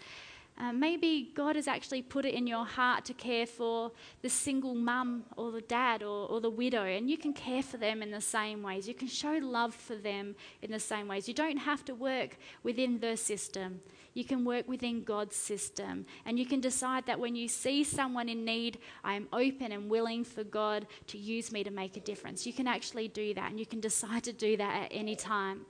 Uh, 0.56 0.72
maybe 0.72 1.32
God 1.34 1.56
has 1.56 1.66
actually 1.66 2.00
put 2.00 2.24
it 2.24 2.32
in 2.32 2.46
your 2.46 2.64
heart 2.64 3.04
to 3.06 3.12
care 3.12 3.44
for 3.44 3.90
the 4.22 4.30
single 4.30 4.74
mum 4.74 5.24
or 5.36 5.50
the 5.50 5.60
dad 5.60 6.02
or, 6.02 6.28
or 6.28 6.40
the 6.40 6.48
widow, 6.48 6.84
and 6.84 7.10
you 7.10 7.18
can 7.18 7.34
care 7.34 7.62
for 7.62 7.76
them 7.76 8.02
in 8.02 8.10
the 8.12 8.20
same 8.20 8.62
ways. 8.62 8.88
You 8.88 8.94
can 8.94 9.08
show 9.08 9.32
love 9.42 9.74
for 9.74 9.96
them 9.96 10.36
in 10.62 10.70
the 10.70 10.80
same 10.80 11.06
ways. 11.06 11.28
You 11.28 11.34
don't 11.34 11.58
have 11.58 11.84
to 11.86 11.94
work 11.94 12.38
within 12.62 13.00
the 13.00 13.16
system. 13.16 13.80
You 14.14 14.24
can 14.24 14.44
work 14.44 14.68
within 14.68 15.02
God's 15.02 15.34
system. 15.34 16.06
And 16.24 16.38
you 16.38 16.46
can 16.46 16.60
decide 16.60 17.04
that 17.06 17.18
when 17.18 17.34
you 17.34 17.48
see 17.48 17.82
someone 17.82 18.28
in 18.28 18.44
need, 18.44 18.78
I 19.02 19.14
am 19.14 19.28
open 19.32 19.72
and 19.72 19.90
willing 19.90 20.24
for 20.24 20.44
God 20.44 20.86
to 21.08 21.18
use 21.18 21.50
me 21.50 21.64
to 21.64 21.70
make 21.70 21.96
a 21.96 22.00
difference. 22.00 22.46
You 22.46 22.52
can 22.52 22.68
actually 22.68 23.08
do 23.08 23.34
that, 23.34 23.50
and 23.50 23.58
you 23.58 23.66
can 23.66 23.80
decide 23.90 24.24
to 24.24 24.32
do 24.32 24.56
that 24.56 24.84
at 24.84 24.88
any 24.92 25.16
time. 25.16 25.66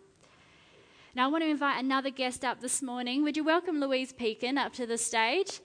Now, 1.17 1.29
I 1.29 1.31
want 1.31 1.45
to 1.45 1.49
invite 1.49 1.83
another 1.83 2.11
guest 2.11 2.45
up 2.45 2.61
this 2.61 2.83
morning. 2.83 3.23
Would 3.23 3.37
you 3.37 3.45
welcome 3.45 3.81
Louise 3.81 4.13
Pekin 4.13 4.59
up 4.59 4.73
to 4.75 4.87
the 4.87 4.99
stage? 4.99 5.61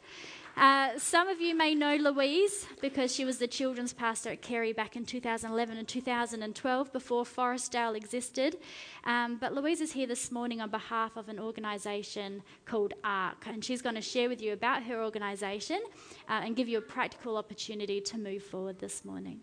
Uh, 0.59 0.89
some 0.97 1.29
of 1.29 1.39
you 1.39 1.55
may 1.55 1.73
know 1.73 1.95
Louise 1.95 2.67
because 2.81 3.15
she 3.15 3.23
was 3.23 3.37
the 3.37 3.47
children's 3.47 3.93
pastor 3.93 4.31
at 4.31 4.41
Carey 4.41 4.73
back 4.73 4.97
in 4.97 5.05
2011 5.05 5.77
and 5.77 5.87
2012 5.87 6.91
before 6.91 7.23
Forrestdale 7.23 7.95
existed. 7.95 8.57
Um, 9.05 9.37
but 9.37 9.53
Louise 9.53 9.79
is 9.79 9.93
here 9.93 10.05
this 10.05 10.33
morning 10.33 10.59
on 10.59 10.69
behalf 10.69 11.15
of 11.15 11.29
an 11.29 11.39
organisation 11.39 12.43
called 12.65 12.93
ARC, 13.05 13.47
and 13.47 13.63
she's 13.63 13.81
going 13.81 13.95
to 13.95 14.01
share 14.01 14.27
with 14.27 14.41
you 14.41 14.51
about 14.51 14.83
her 14.83 15.01
organisation 15.01 15.81
uh, 16.27 16.41
and 16.43 16.57
give 16.57 16.67
you 16.67 16.77
a 16.77 16.81
practical 16.81 17.37
opportunity 17.37 18.01
to 18.01 18.17
move 18.17 18.43
forward 18.43 18.79
this 18.79 19.05
morning. 19.05 19.39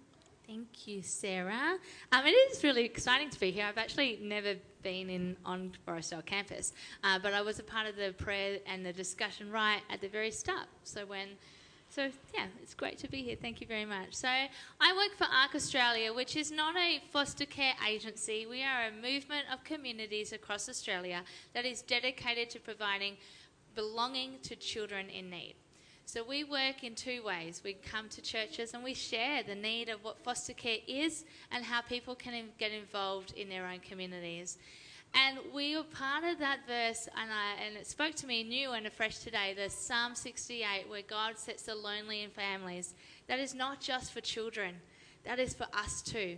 Thank 0.47 0.87
you, 0.87 1.03
Sarah. 1.03 1.77
Um, 2.13 2.25
it 2.25 2.31
is 2.31 2.63
really 2.63 2.85
exciting 2.85 3.31
to 3.31 3.41
be 3.41 3.51
here. 3.51 3.65
I've 3.65 3.79
actually 3.79 4.21
never 4.23 4.55
been 4.85 5.11
in 5.11 5.37
on 5.45 5.73
Forrestdale 5.85 6.25
campus, 6.25 6.73
uh, 7.03 7.19
but 7.19 7.35
I 7.35 7.43
was 7.43 7.59
a 7.59 7.65
part 7.65 7.89
of 7.89 7.97
the 7.97 8.13
prayer 8.13 8.61
and 8.65 8.87
the 8.87 8.93
discussion 8.93 9.51
right 9.51 9.81
at 9.91 10.01
the 10.01 10.07
very 10.07 10.31
start. 10.31 10.69
So 10.85 11.05
when, 11.05 11.31
so 11.89 12.11
yeah, 12.33 12.47
it's 12.63 12.75
great 12.75 12.97
to 12.99 13.09
be 13.09 13.25
here. 13.25 13.35
Thank 13.35 13.61
you 13.61 13.67
very 13.67 13.85
much. 13.85 14.15
So 14.15 14.29
I 14.29 14.93
work 14.97 15.17
for 15.19 15.25
ARC 15.25 15.57
Australia, 15.57 16.15
which 16.15 16.37
is 16.37 16.53
not 16.53 16.77
a 16.77 17.03
foster 17.11 17.47
care 17.47 17.75
agency. 17.89 18.47
We 18.47 18.63
are 18.63 18.87
a 18.87 18.93
movement 18.93 19.47
of 19.53 19.65
communities 19.65 20.33
across 20.33 20.69
Australia 20.69 21.25
that 21.55 21.65
is 21.65 21.83
dedicated 21.83 22.51
to 22.51 22.61
providing 22.61 23.17
belonging 23.75 24.39
to 24.45 24.55
children 24.55 25.11
in 25.11 25.29
need. 25.29 25.57
So 26.09 26.23
we 26.23 26.45
work 26.45 26.85
in 26.85 26.95
two 26.95 27.25
ways. 27.25 27.63
We 27.65 27.75
come 27.75 28.09
to 28.11 28.23
churches 28.23 28.75
and 28.75 28.85
we 28.85 28.95
share 28.95 29.43
the 29.43 29.57
need 29.57 29.89
of 29.89 30.05
what 30.05 30.23
foster 30.23 30.53
care 30.53 30.79
is 30.87 31.25
and 31.51 31.65
how 31.65 31.81
people 31.81 32.15
can 32.15 32.45
get 32.59 32.71
involved 32.71 33.33
in 33.33 33.49
their 33.49 33.67
own 33.67 33.81
communities. 33.81 34.57
And 35.15 35.39
we 35.53 35.77
were 35.77 35.83
part 35.83 36.23
of 36.23 36.39
that 36.39 36.61
verse, 36.69 37.09
and, 37.21 37.31
I, 37.33 37.61
and 37.67 37.77
it 37.77 37.89
spoke 37.89 38.15
to 38.17 38.27
me 38.27 38.45
new 38.45 38.73
and 38.73 38.87
afresh 38.87 39.19
today 39.19 39.53
the 39.57 39.69
Psalm 39.69 40.15
68, 40.15 40.89
where 40.89 41.03
God 41.03 41.39
sets 41.39 41.65
the 41.65 41.75
lonely 41.75 42.23
in 42.23 42.31
families. 42.31 42.95
That 43.27 43.41
is 43.41 43.53
not 43.53 43.81
just 43.81 44.13
for 44.13 44.21
children, 44.21 44.77
that 45.25 45.41
is 45.41 45.55
for 45.55 45.67
us 45.73 46.03
too. 46.03 46.37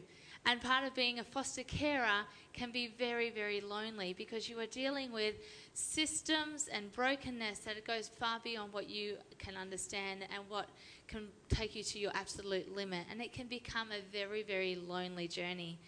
And 0.48 0.62
part 0.62 0.84
of 0.84 0.94
being 0.94 1.18
a 1.18 1.24
foster 1.24 1.62
carer 1.62 2.24
can 2.54 2.70
be 2.70 2.94
very, 2.98 3.28
very 3.28 3.60
lonely 3.60 4.14
because 4.14 4.48
you 4.48 4.58
are 4.60 4.66
dealing 4.66 5.12
with 5.12 5.34
systems 5.74 6.70
and 6.72 6.90
brokenness 6.90 7.58
that 7.60 7.86
goes 7.86 8.08
far 8.08 8.40
beyond 8.42 8.72
what 8.72 8.88
you 8.88 9.18
can 9.38 9.58
understand 9.58 10.22
and 10.34 10.42
what 10.48 10.70
can 11.06 11.28
take 11.50 11.76
you 11.76 11.82
to 11.82 11.98
your 11.98 12.12
absolute 12.14 12.74
limit. 12.74 13.04
And 13.10 13.20
it 13.20 13.34
can 13.34 13.46
become 13.46 13.88
a 13.92 14.00
very, 14.10 14.42
very 14.42 14.74
lonely 14.74 15.28
journey. 15.28 15.78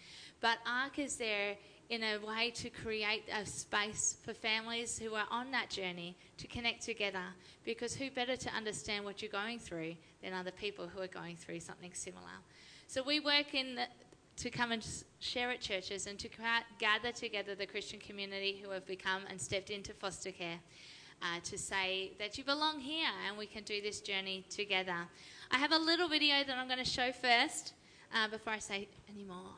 But 0.41 0.59
ARC 0.67 0.99
is 0.99 1.15
there 1.15 1.57
in 1.89 2.03
a 2.03 2.19
way 2.19 2.51
to 2.51 2.69
create 2.69 3.23
a 3.35 3.43
space 3.47 4.15
for 4.23 4.35
families 4.35 4.99
who 4.99 5.15
are 5.15 5.25
on 5.31 5.49
that 5.53 5.71
journey 5.71 6.15
to 6.37 6.45
connect 6.45 6.83
together 6.83 7.33
because 7.65 7.95
who 7.95 8.11
better 8.11 8.35
to 8.35 8.49
understand 8.53 9.05
what 9.05 9.23
you're 9.23 9.31
going 9.31 9.57
through 9.57 9.95
than 10.21 10.33
other 10.33 10.51
people 10.51 10.87
who 10.87 11.01
are 11.01 11.07
going 11.07 11.35
through 11.35 11.61
something 11.61 11.91
similar. 11.95 12.29
So 12.85 13.01
we 13.01 13.19
work 13.19 13.55
in 13.55 13.79
to 14.41 14.49
come 14.49 14.71
and 14.71 14.83
share 15.19 15.51
at 15.51 15.61
churches 15.61 16.07
and 16.07 16.17
to 16.17 16.27
gather 16.79 17.11
together 17.11 17.53
the 17.53 17.67
Christian 17.67 17.99
community 17.99 18.59
who 18.63 18.71
have 18.71 18.87
become 18.87 19.21
and 19.29 19.39
stepped 19.39 19.69
into 19.69 19.93
foster 19.93 20.31
care. 20.31 20.59
Uh, 21.21 21.39
to 21.43 21.55
say 21.55 22.13
that 22.17 22.35
you 22.35 22.43
belong 22.43 22.79
here 22.79 23.07
and 23.27 23.37
we 23.37 23.45
can 23.45 23.61
do 23.61 23.79
this 23.79 24.01
journey 24.01 24.43
together. 24.49 25.07
I 25.51 25.59
have 25.59 25.71
a 25.71 25.77
little 25.77 26.09
video 26.09 26.43
that 26.43 26.57
I'm 26.57 26.65
going 26.65 26.79
to 26.79 26.83
show 26.83 27.11
first 27.11 27.73
uh, 28.11 28.27
before 28.29 28.53
I 28.53 28.57
say 28.57 28.87
any 29.07 29.23
more. 29.23 29.53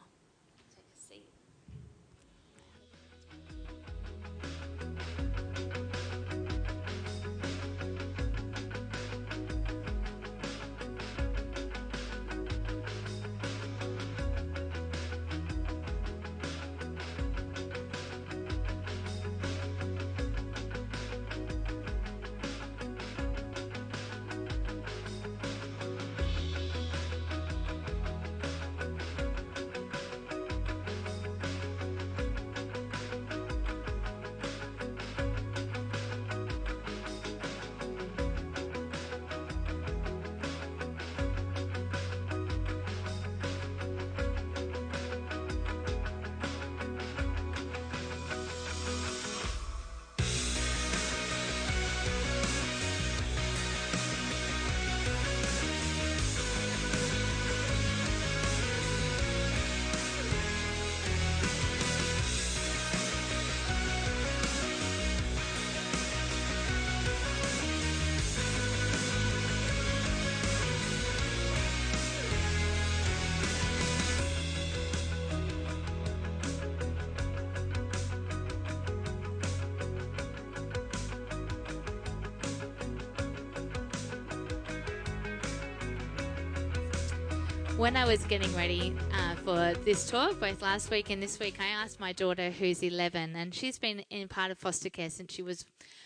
When 87.83 87.97
I 87.97 88.05
was 88.05 88.23
getting 88.23 88.55
ready 88.55 88.95
uh, 89.11 89.35
for 89.43 89.73
this 89.83 90.09
talk, 90.09 90.39
both 90.39 90.61
last 90.61 90.89
week 90.89 91.09
and 91.09 91.21
this 91.21 91.37
week, 91.37 91.57
I 91.59 91.65
asked 91.65 91.99
my 91.99 92.13
daughter, 92.13 92.49
who's 92.49 92.81
11, 92.81 93.35
and 93.35 93.53
she's 93.53 93.77
been 93.77 94.05
in 94.09 94.29
part 94.29 94.51
of 94.51 94.57
foster 94.57 94.89
care 94.89 95.09
since 95.09 95.33
she 95.33 95.41
was 95.41 95.65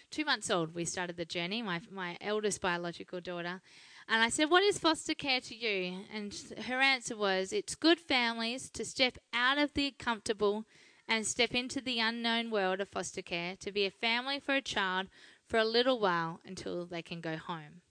two 0.10 0.26
months 0.26 0.50
old. 0.50 0.74
We 0.74 0.86
started 0.86 1.18
the 1.18 1.24
journey, 1.26 1.62
my, 1.62 1.82
my 1.92 2.18
eldest 2.20 2.62
biological 2.62 3.22
daughter. 3.22 3.62
And 4.10 4.24
I 4.24 4.30
said, 4.30 4.50
What 4.50 4.64
is 4.64 4.80
foster 4.80 5.14
care 5.14 5.40
to 5.40 5.56
you? 5.56 6.00
And 6.12 6.34
her 6.66 6.82
answer 6.82 7.16
was, 7.16 7.54
It's 7.54 7.76
good 7.76 8.00
families 8.00 8.72
to 8.72 8.84
step 8.84 9.20
out 9.32 9.60
of 9.60 9.76
the 9.76 9.92
comfortable 10.00 10.66
and 11.08 11.28
step 11.28 11.54
into 11.54 11.80
the 11.80 12.00
unknown 12.00 12.50
world 12.50 12.82
of 12.82 12.90
foster 12.90 13.22
care, 13.22 13.56
to 13.60 13.72
be 13.72 13.86
a 13.86 13.92
family 13.92 14.40
for 14.40 14.56
a 14.56 14.62
child 14.62 15.10
for 15.46 15.60
a 15.60 15.64
little 15.64 16.00
while 16.00 16.40
until 16.44 16.88
they 16.88 17.04
can 17.04 17.22
go 17.22 17.38
home. 17.38 17.82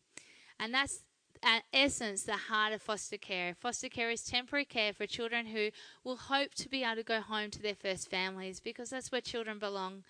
And 0.59 0.75
that's 0.75 1.05
at 1.43 1.63
essence 1.73 2.23
the 2.23 2.37
heart 2.37 2.73
of 2.73 2.83
foster 2.83 3.17
care. 3.17 3.55
Foster 3.55 3.89
care 3.89 4.11
is 4.11 4.23
temporary 4.23 4.65
care 4.65 4.93
for 4.93 5.07
children 5.07 5.47
who 5.47 5.71
will 6.05 6.17
hope 6.17 6.55
to 6.55 6.69
be 6.69 6.83
able 6.83 6.97
to 6.97 7.03
go 7.03 7.21
home 7.21 7.51
to 7.51 7.63
their 7.63 7.75
first 7.75 8.11
families 8.11 8.61
because 8.61 8.91
that's 8.91 9.13
where 9.13 9.21
children 9.21 9.59
belong. 9.59 10.05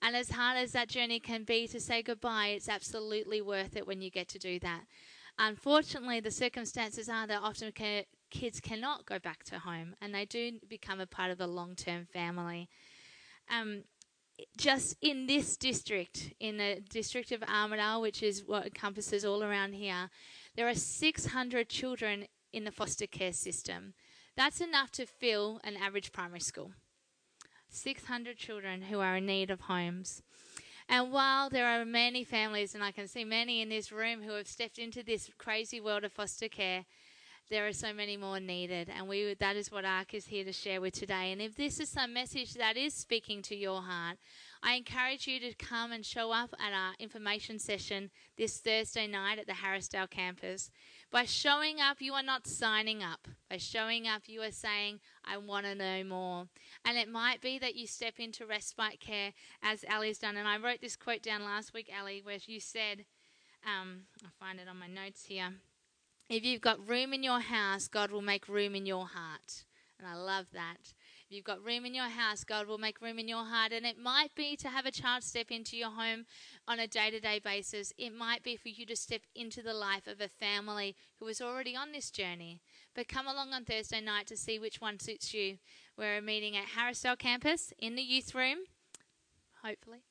And 0.00 0.16
as 0.16 0.30
hard 0.30 0.58
as 0.58 0.72
that 0.72 0.88
journey 0.88 1.20
can 1.20 1.44
be 1.44 1.66
to 1.68 1.80
say 1.80 2.02
goodbye, 2.02 2.48
it's 2.48 2.68
absolutely 2.68 3.40
worth 3.40 3.76
it 3.76 3.86
when 3.86 4.02
you 4.02 4.10
get 4.10 4.28
to 4.28 4.38
do 4.38 4.58
that. 4.60 4.82
Unfortunately, 5.38 6.20
the 6.20 6.30
circumstances 6.30 7.08
are 7.08 7.26
that 7.26 7.40
often 7.42 7.72
kids 8.30 8.60
cannot 8.60 9.06
go 9.06 9.18
back 9.18 9.44
to 9.44 9.58
home 9.58 9.94
and 10.00 10.14
they 10.14 10.24
do 10.24 10.58
become 10.68 11.00
a 11.00 11.06
part 11.06 11.30
of 11.30 11.40
a 11.40 11.46
long 11.46 11.74
term 11.74 12.06
family. 12.12 12.68
Um, 13.50 13.84
just 14.56 14.96
in 15.00 15.26
this 15.26 15.56
district, 15.56 16.32
in 16.40 16.56
the 16.56 16.82
district 16.90 17.32
of 17.32 17.42
Armadale, 17.44 18.00
which 18.00 18.22
is 18.22 18.44
what 18.44 18.64
encompasses 18.66 19.24
all 19.24 19.42
around 19.42 19.74
here, 19.74 20.10
there 20.56 20.68
are 20.68 20.74
600 20.74 21.68
children 21.68 22.26
in 22.52 22.64
the 22.64 22.70
foster 22.70 23.06
care 23.06 23.32
system. 23.32 23.94
That's 24.36 24.60
enough 24.60 24.90
to 24.92 25.06
fill 25.06 25.60
an 25.64 25.76
average 25.76 26.12
primary 26.12 26.40
school. 26.40 26.72
600 27.68 28.36
children 28.36 28.82
who 28.82 29.00
are 29.00 29.16
in 29.16 29.26
need 29.26 29.50
of 29.50 29.62
homes. 29.62 30.22
And 30.88 31.10
while 31.10 31.48
there 31.48 31.66
are 31.66 31.84
many 31.84 32.24
families, 32.24 32.74
and 32.74 32.84
I 32.84 32.90
can 32.90 33.08
see 33.08 33.24
many 33.24 33.62
in 33.62 33.68
this 33.68 33.92
room 33.92 34.22
who 34.22 34.32
have 34.32 34.46
stepped 34.46 34.78
into 34.78 35.02
this 35.02 35.30
crazy 35.38 35.80
world 35.80 36.04
of 36.04 36.12
foster 36.12 36.48
care, 36.48 36.84
there 37.50 37.66
are 37.66 37.72
so 37.72 37.92
many 37.92 38.16
more 38.16 38.40
needed. 38.40 38.90
And 38.94 39.08
we 39.08 39.34
that 39.38 39.56
is 39.56 39.70
what 39.70 39.84
ARC 39.84 40.14
is 40.14 40.26
here 40.26 40.44
to 40.44 40.52
share 40.52 40.80
with 40.80 40.94
today. 40.94 41.32
And 41.32 41.40
if 41.40 41.54
this 41.54 41.80
is 41.80 41.88
some 41.88 42.12
message 42.12 42.54
that 42.54 42.76
is 42.76 42.94
speaking 42.94 43.42
to 43.42 43.56
your 43.56 43.82
heart, 43.82 44.18
I 44.64 44.74
encourage 44.74 45.26
you 45.26 45.40
to 45.40 45.54
come 45.54 45.90
and 45.90 46.06
show 46.06 46.30
up 46.30 46.54
at 46.60 46.72
our 46.72 46.92
information 47.00 47.58
session 47.58 48.10
this 48.38 48.60
Thursday 48.60 49.08
night 49.08 49.40
at 49.40 49.48
the 49.48 49.54
Harrisdale 49.54 50.08
campus. 50.08 50.70
By 51.10 51.24
showing 51.24 51.80
up, 51.80 52.00
you 52.00 52.14
are 52.14 52.22
not 52.22 52.46
signing 52.46 53.02
up. 53.02 53.26
By 53.50 53.56
showing 53.56 54.06
up, 54.06 54.22
you 54.26 54.40
are 54.42 54.52
saying, 54.52 55.00
I 55.24 55.36
want 55.36 55.66
to 55.66 55.74
know 55.74 56.04
more. 56.04 56.46
And 56.84 56.96
it 56.96 57.08
might 57.08 57.40
be 57.40 57.58
that 57.58 57.74
you 57.74 57.88
step 57.88 58.14
into 58.18 58.46
respite 58.46 59.00
care 59.00 59.32
as 59.62 59.84
Ali's 59.90 60.18
done. 60.18 60.36
And 60.36 60.46
I 60.46 60.58
wrote 60.58 60.80
this 60.80 60.96
quote 60.96 61.22
down 61.22 61.42
last 61.42 61.74
week, 61.74 61.90
Ali, 62.00 62.20
where 62.22 62.38
you 62.46 62.60
said, 62.60 63.04
um, 63.66 64.02
I'll 64.24 64.30
find 64.38 64.60
it 64.60 64.68
on 64.68 64.78
my 64.78 64.86
notes 64.86 65.24
here. 65.24 65.54
If 66.28 66.44
you've 66.44 66.60
got 66.60 66.88
room 66.88 67.12
in 67.12 67.24
your 67.24 67.40
house, 67.40 67.88
God 67.88 68.12
will 68.12 68.22
make 68.22 68.48
room 68.48 68.76
in 68.76 68.86
your 68.86 69.08
heart. 69.08 69.64
And 69.98 70.06
I 70.08 70.14
love 70.14 70.46
that 70.52 70.94
you've 71.32 71.44
got 71.44 71.64
room 71.64 71.84
in 71.84 71.94
your 71.94 72.08
house, 72.08 72.44
God 72.44 72.66
will 72.66 72.78
make 72.78 73.00
room 73.00 73.18
in 73.18 73.28
your 73.28 73.44
heart. 73.44 73.72
And 73.72 73.86
it 73.86 73.98
might 73.98 74.34
be 74.34 74.56
to 74.56 74.68
have 74.68 74.86
a 74.86 74.90
child 74.90 75.22
step 75.22 75.50
into 75.50 75.76
your 75.76 75.90
home 75.90 76.26
on 76.66 76.78
a 76.78 76.86
day 76.86 77.10
to 77.10 77.20
day 77.20 77.38
basis. 77.38 77.92
It 77.98 78.14
might 78.14 78.42
be 78.42 78.56
for 78.56 78.68
you 78.68 78.86
to 78.86 78.96
step 78.96 79.22
into 79.34 79.62
the 79.62 79.74
life 79.74 80.06
of 80.06 80.20
a 80.20 80.28
family 80.28 80.96
who 81.18 81.26
is 81.28 81.40
already 81.40 81.76
on 81.76 81.92
this 81.92 82.10
journey. 82.10 82.60
But 82.94 83.08
come 83.08 83.26
along 83.26 83.52
on 83.52 83.64
Thursday 83.64 84.00
night 84.00 84.26
to 84.28 84.36
see 84.36 84.58
which 84.58 84.80
one 84.80 84.98
suits 85.00 85.32
you. 85.32 85.58
We're 85.96 86.20
meeting 86.20 86.56
at 86.56 86.68
Harrisdale 86.76 87.18
campus 87.18 87.72
in 87.78 87.94
the 87.94 88.02
youth 88.02 88.34
room, 88.34 88.58
hopefully 89.62 90.04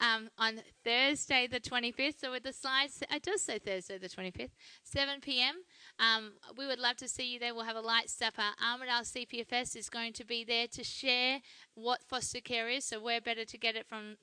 um, 0.00 0.28
on 0.38 0.60
Thursday 0.84 1.46
the 1.46 1.60
25th. 1.60 2.20
So 2.20 2.32
with 2.32 2.42
the 2.42 2.52
slides, 2.52 3.02
it 3.10 3.22
does 3.22 3.42
say 3.42 3.58
Thursday 3.58 3.98
the 3.98 4.08
25th, 4.08 4.50
7 4.82 5.20
p.m. 5.20 5.56
Um, 5.98 6.32
we 6.56 6.66
would 6.66 6.78
love 6.78 6.96
to 6.98 7.08
see 7.08 7.32
you 7.32 7.38
there. 7.38 7.54
We'll 7.54 7.64
have 7.64 7.76
a 7.76 7.80
light 7.80 8.10
supper. 8.10 8.42
Armadale 8.62 9.02
CPFS 9.02 9.76
is 9.76 9.88
going 9.88 10.12
to 10.14 10.24
be 10.24 10.44
there 10.44 10.66
to 10.68 10.84
share 10.84 11.40
what 11.74 12.02
foster 12.04 12.40
care 12.40 12.68
is. 12.68 12.84
So 12.84 13.02
we're 13.02 13.20
better 13.20 13.44
to 13.44 13.58
get 13.58 13.76
it 13.76 13.86
from 13.86 14.16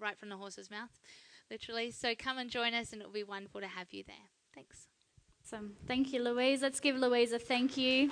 right 0.00 0.18
from 0.18 0.28
the 0.28 0.36
horse's 0.36 0.70
mouth, 0.70 0.98
literally. 1.50 1.90
So 1.90 2.14
come 2.14 2.38
and 2.38 2.50
join 2.50 2.74
us, 2.74 2.92
and 2.92 3.00
it'll 3.00 3.12
be 3.12 3.24
wonderful 3.24 3.60
to 3.60 3.66
have 3.66 3.92
you 3.92 4.04
there. 4.06 4.16
Thanks. 4.54 4.86
Awesome. 5.44 5.76
Thank 5.86 6.12
you, 6.12 6.22
Louise. 6.22 6.62
Let's 6.62 6.80
give 6.80 6.96
Louise 6.96 7.32
a 7.32 7.38
thank 7.38 7.76
you. 7.76 8.10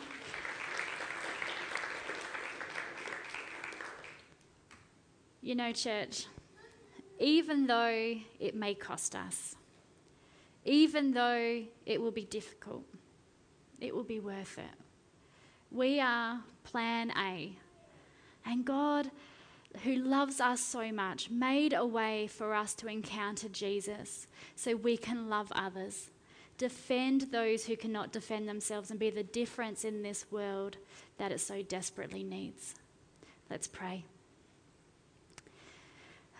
You 5.42 5.54
know, 5.54 5.72
church, 5.72 6.26
even 7.20 7.66
though 7.66 8.16
it 8.40 8.54
may 8.54 8.74
cost 8.74 9.14
us, 9.14 9.54
even 10.64 11.12
though 11.12 11.62
it 11.84 12.00
will 12.00 12.10
be 12.10 12.24
difficult, 12.24 12.84
it 13.80 13.94
will 13.94 14.04
be 14.04 14.20
worth 14.20 14.58
it. 14.58 14.78
We 15.70 16.00
are 16.00 16.40
plan 16.64 17.12
A. 17.16 17.52
And 18.44 18.64
God, 18.64 19.10
who 19.82 19.96
loves 19.96 20.40
us 20.40 20.60
so 20.60 20.92
much, 20.92 21.30
made 21.30 21.72
a 21.72 21.84
way 21.84 22.26
for 22.26 22.54
us 22.54 22.74
to 22.74 22.88
encounter 22.88 23.48
Jesus 23.48 24.26
so 24.54 24.76
we 24.76 24.96
can 24.96 25.28
love 25.28 25.52
others, 25.54 26.10
defend 26.56 27.32
those 27.32 27.66
who 27.66 27.76
cannot 27.76 28.12
defend 28.12 28.48
themselves, 28.48 28.90
and 28.90 28.98
be 28.98 29.10
the 29.10 29.22
difference 29.22 29.84
in 29.84 30.02
this 30.02 30.26
world 30.30 30.76
that 31.18 31.32
it 31.32 31.40
so 31.40 31.62
desperately 31.62 32.22
needs. 32.22 32.74
Let's 33.50 33.66
pray. 33.66 34.04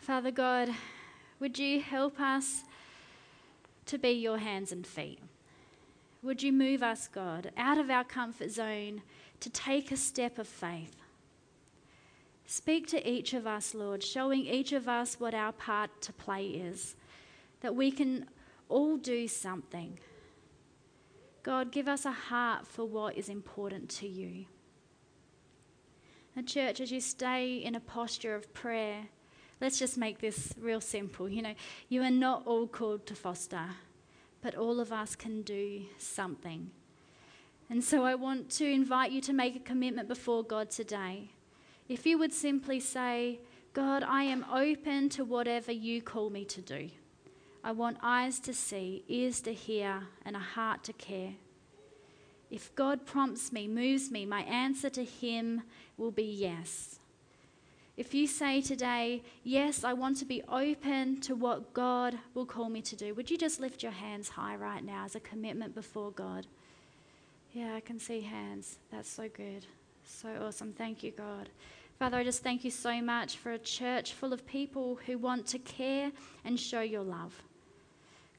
Father 0.01 0.31
God, 0.31 0.71
would 1.41 1.59
you 1.59 1.81
help 1.81 2.21
us 2.21 2.63
to 3.87 3.99
be 3.99 4.11
your 4.11 4.39
hands 4.39 4.73
and 4.73 4.87
feet? 4.87 5.19
Would 6.27 6.43
you 6.43 6.53
move 6.53 6.83
us, 6.83 7.07
God, 7.07 7.53
out 7.57 7.79
of 7.79 7.89
our 7.89 8.03
comfort 8.03 8.51
zone 8.51 9.03
to 9.39 9.49
take 9.49 9.93
a 9.93 9.97
step 9.97 10.41
of 10.41 10.49
faith? 10.49 10.97
Speak 12.47 12.89
to 12.89 13.09
each 13.09 13.33
of 13.33 13.47
us, 13.47 13.77
Lord, 13.77 14.03
showing 14.03 14.45
each 14.45 14.73
of 14.73 14.89
us 14.89 15.21
what 15.21 15.35
our 15.35 15.53
part 15.53 16.03
to 16.03 16.13
play 16.13 16.47
is, 16.47 16.97
that 17.61 17.77
we 17.77 17.93
can 17.93 18.27
all 18.69 18.97
do 18.97 19.29
something. 19.29 20.01
God, 21.45 21.71
give 21.71 21.87
us 21.87 22.05
a 22.05 22.11
heart 22.11 22.67
for 22.67 22.85
what 22.85 23.17
is 23.17 23.29
important 23.29 23.89
to 23.91 24.09
you. 24.09 24.47
And, 26.35 26.49
church, 26.49 26.81
as 26.81 26.91
you 26.91 27.01
stay 27.01 27.59
in 27.59 27.77
a 27.77 27.81
posture 27.81 28.35
of 28.35 28.53
prayer, 28.53 29.05
let's 29.61 29.79
just 29.79 29.97
make 29.97 30.19
this 30.19 30.53
real 30.61 30.81
simple. 30.81 31.29
You 31.29 31.43
know, 31.43 31.55
you 31.89 32.03
are 32.03 32.11
not 32.11 32.43
all 32.47 32.67
called 32.67 33.07
to 33.07 33.15
foster, 33.15 33.77
but 34.47 34.55
all 34.55 34.79
of 34.79 34.93
us 34.93 35.17
can 35.17 35.43
do 35.43 35.83
something. 35.99 36.71
And 37.69 37.83
so 37.83 38.05
I 38.05 38.15
want 38.15 38.49
to 38.51 38.65
invite 38.65 39.11
you 39.11 39.21
to 39.23 39.33
make 39.33 39.57
a 39.57 39.59
commitment 39.59 40.07
before 40.07 40.45
God 40.45 40.71
today 40.71 41.31
if 41.89 42.07
you 42.07 42.17
would 42.17 42.33
simply 42.33 42.79
say, 42.79 43.41
God, 43.73 44.05
I 44.05 44.23
am 44.23 44.47
open 44.55 45.09
to 45.09 45.25
whatever 45.25 45.73
you 45.73 46.01
call 46.01 46.31
me 46.31 46.45
to 46.45 46.63
do. 46.63 46.91
I 47.65 47.73
want 47.73 47.99
eyes 48.05 48.39
to 48.39 48.55
see, 48.55 49.03
ears 49.09 49.41
to 49.41 49.53
hear, 49.53 50.05
and 50.25 50.37
a 50.37 50.51
heart 50.55 50.85
to 50.85 50.93
care. 50.93 51.33
If 52.49 52.73
God 52.77 53.05
prompts 53.05 53.51
me, 53.51 53.67
moves 53.67 54.13
me, 54.13 54.27
my 54.27 54.43
answer 54.43 54.91
to 54.91 55.03
Him 55.03 55.63
will 55.97 56.13
be 56.13 56.23
yes. 56.23 56.96
If 57.97 58.13
you 58.13 58.27
say 58.27 58.61
today, 58.61 59.23
Yes, 59.43 59.83
I 59.83 59.95
want 59.95 60.19
to 60.19 60.25
be 60.25 60.43
open 60.49 61.21
to 61.23 61.35
what 61.35 61.73
God 61.73 62.19
will 62.35 62.45
call 62.45 62.69
me 62.69 62.83
to 62.83 62.97
do, 62.97 63.15
would 63.15 63.31
you 63.31 63.39
just 63.39 63.61
lift 63.61 63.83
your 63.83 63.93
hands 63.93 64.29
high 64.29 64.57
right 64.57 64.85
now 64.85 65.05
as 65.05 65.15
a 65.15 65.21
commitment 65.21 65.75
before 65.75 66.11
God? 66.11 66.47
Yeah, 67.53 67.75
I 67.75 67.81
can 67.81 67.99
see 67.99 68.21
hands. 68.21 68.79
That's 68.91 69.09
so 69.09 69.29
good. 69.29 69.65
So 70.05 70.29
awesome. 70.47 70.73
Thank 70.73 71.03
you, 71.03 71.11
God. 71.11 71.49
Father, 71.99 72.19
I 72.19 72.25
just 72.25 72.43
thank 72.43 72.65
you 72.65 72.71
so 72.71 73.01
much 73.01 73.39
for 73.39 73.53
a 73.53 73.59
church 73.59 74.13
full 74.13 74.35
of 74.35 74.47
people 74.47 74.99
who 75.07 75.17
want 75.17 75.47
to 75.47 75.59
care 75.59 76.13
and 76.45 76.61
show 76.61 76.83
your 76.83 77.03
love. 77.03 77.43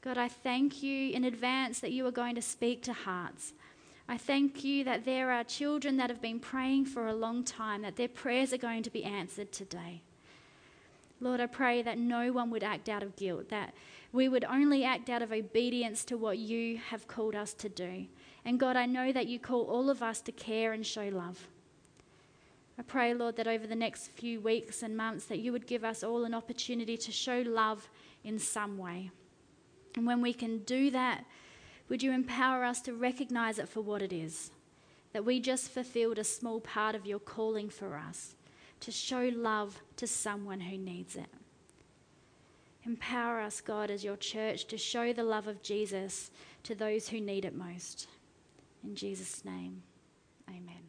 God, 0.00 0.16
I 0.16 0.28
thank 0.28 0.84
you 0.84 1.10
in 1.10 1.24
advance 1.24 1.80
that 1.80 1.90
you 1.90 2.06
are 2.06 2.12
going 2.12 2.36
to 2.36 2.42
speak 2.42 2.84
to 2.84 2.92
hearts. 2.92 3.52
I 4.08 4.16
thank 4.16 4.64
you 4.64 4.84
that 4.84 5.04
there 5.04 5.30
are 5.30 5.44
children 5.44 5.98
that 5.98 6.08
have 6.08 6.22
been 6.22 6.40
praying 6.40 6.86
for 6.86 7.06
a 7.06 7.14
long 7.14 7.44
time, 7.44 7.82
that 7.82 7.96
their 7.96 8.08
prayers 8.08 8.54
are 8.54 8.58
going 8.58 8.82
to 8.84 8.90
be 8.90 9.04
answered 9.04 9.52
today. 9.52 10.00
Lord, 11.20 11.40
I 11.40 11.46
pray 11.46 11.82
that 11.82 11.98
no 11.98 12.32
one 12.32 12.48
would 12.50 12.62
act 12.62 12.88
out 12.88 13.02
of 13.02 13.16
guilt, 13.16 13.50
that 13.50 13.74
we 14.12 14.28
would 14.28 14.44
only 14.44 14.84
act 14.84 15.10
out 15.10 15.20
of 15.20 15.32
obedience 15.32 16.04
to 16.06 16.16
what 16.16 16.38
you 16.38 16.78
have 16.78 17.06
called 17.06 17.34
us 17.34 17.52
to 17.54 17.68
do. 17.68 18.06
And 18.44 18.58
God, 18.58 18.76
I 18.76 18.86
know 18.86 19.12
that 19.12 19.26
you 19.26 19.38
call 19.38 19.64
all 19.64 19.90
of 19.90 20.02
us 20.02 20.20
to 20.22 20.32
care 20.32 20.72
and 20.72 20.86
show 20.86 21.08
love. 21.08 21.48
I 22.78 22.82
pray, 22.82 23.12
Lord, 23.12 23.36
that 23.36 23.48
over 23.48 23.66
the 23.66 23.74
next 23.74 24.08
few 24.12 24.40
weeks 24.40 24.82
and 24.82 24.96
months 24.96 25.26
that 25.26 25.40
you 25.40 25.52
would 25.52 25.66
give 25.66 25.84
us 25.84 26.02
all 26.02 26.24
an 26.24 26.32
opportunity 26.32 26.96
to 26.96 27.12
show 27.12 27.42
love 27.44 27.90
in 28.24 28.38
some 28.38 28.78
way. 28.78 29.10
And 29.96 30.06
when 30.06 30.22
we 30.22 30.32
can 30.32 30.58
do 30.60 30.90
that, 30.92 31.24
would 31.88 32.02
you 32.02 32.12
empower 32.12 32.64
us 32.64 32.80
to 32.82 32.92
recognize 32.92 33.58
it 33.58 33.68
for 33.68 33.80
what 33.80 34.02
it 34.02 34.12
is? 34.12 34.50
That 35.12 35.24
we 35.24 35.40
just 35.40 35.70
fulfilled 35.70 36.18
a 36.18 36.24
small 36.24 36.60
part 36.60 36.94
of 36.94 37.06
your 37.06 37.18
calling 37.18 37.70
for 37.70 37.96
us 37.96 38.34
to 38.80 38.90
show 38.90 39.30
love 39.34 39.80
to 39.96 40.06
someone 40.06 40.60
who 40.60 40.78
needs 40.78 41.16
it. 41.16 41.28
Empower 42.84 43.40
us, 43.40 43.60
God, 43.60 43.90
as 43.90 44.04
your 44.04 44.16
church 44.16 44.66
to 44.66 44.78
show 44.78 45.12
the 45.12 45.24
love 45.24 45.46
of 45.46 45.62
Jesus 45.62 46.30
to 46.62 46.74
those 46.74 47.08
who 47.08 47.20
need 47.20 47.44
it 47.44 47.54
most. 47.54 48.06
In 48.84 48.94
Jesus' 48.94 49.44
name, 49.44 49.82
amen. 50.48 50.87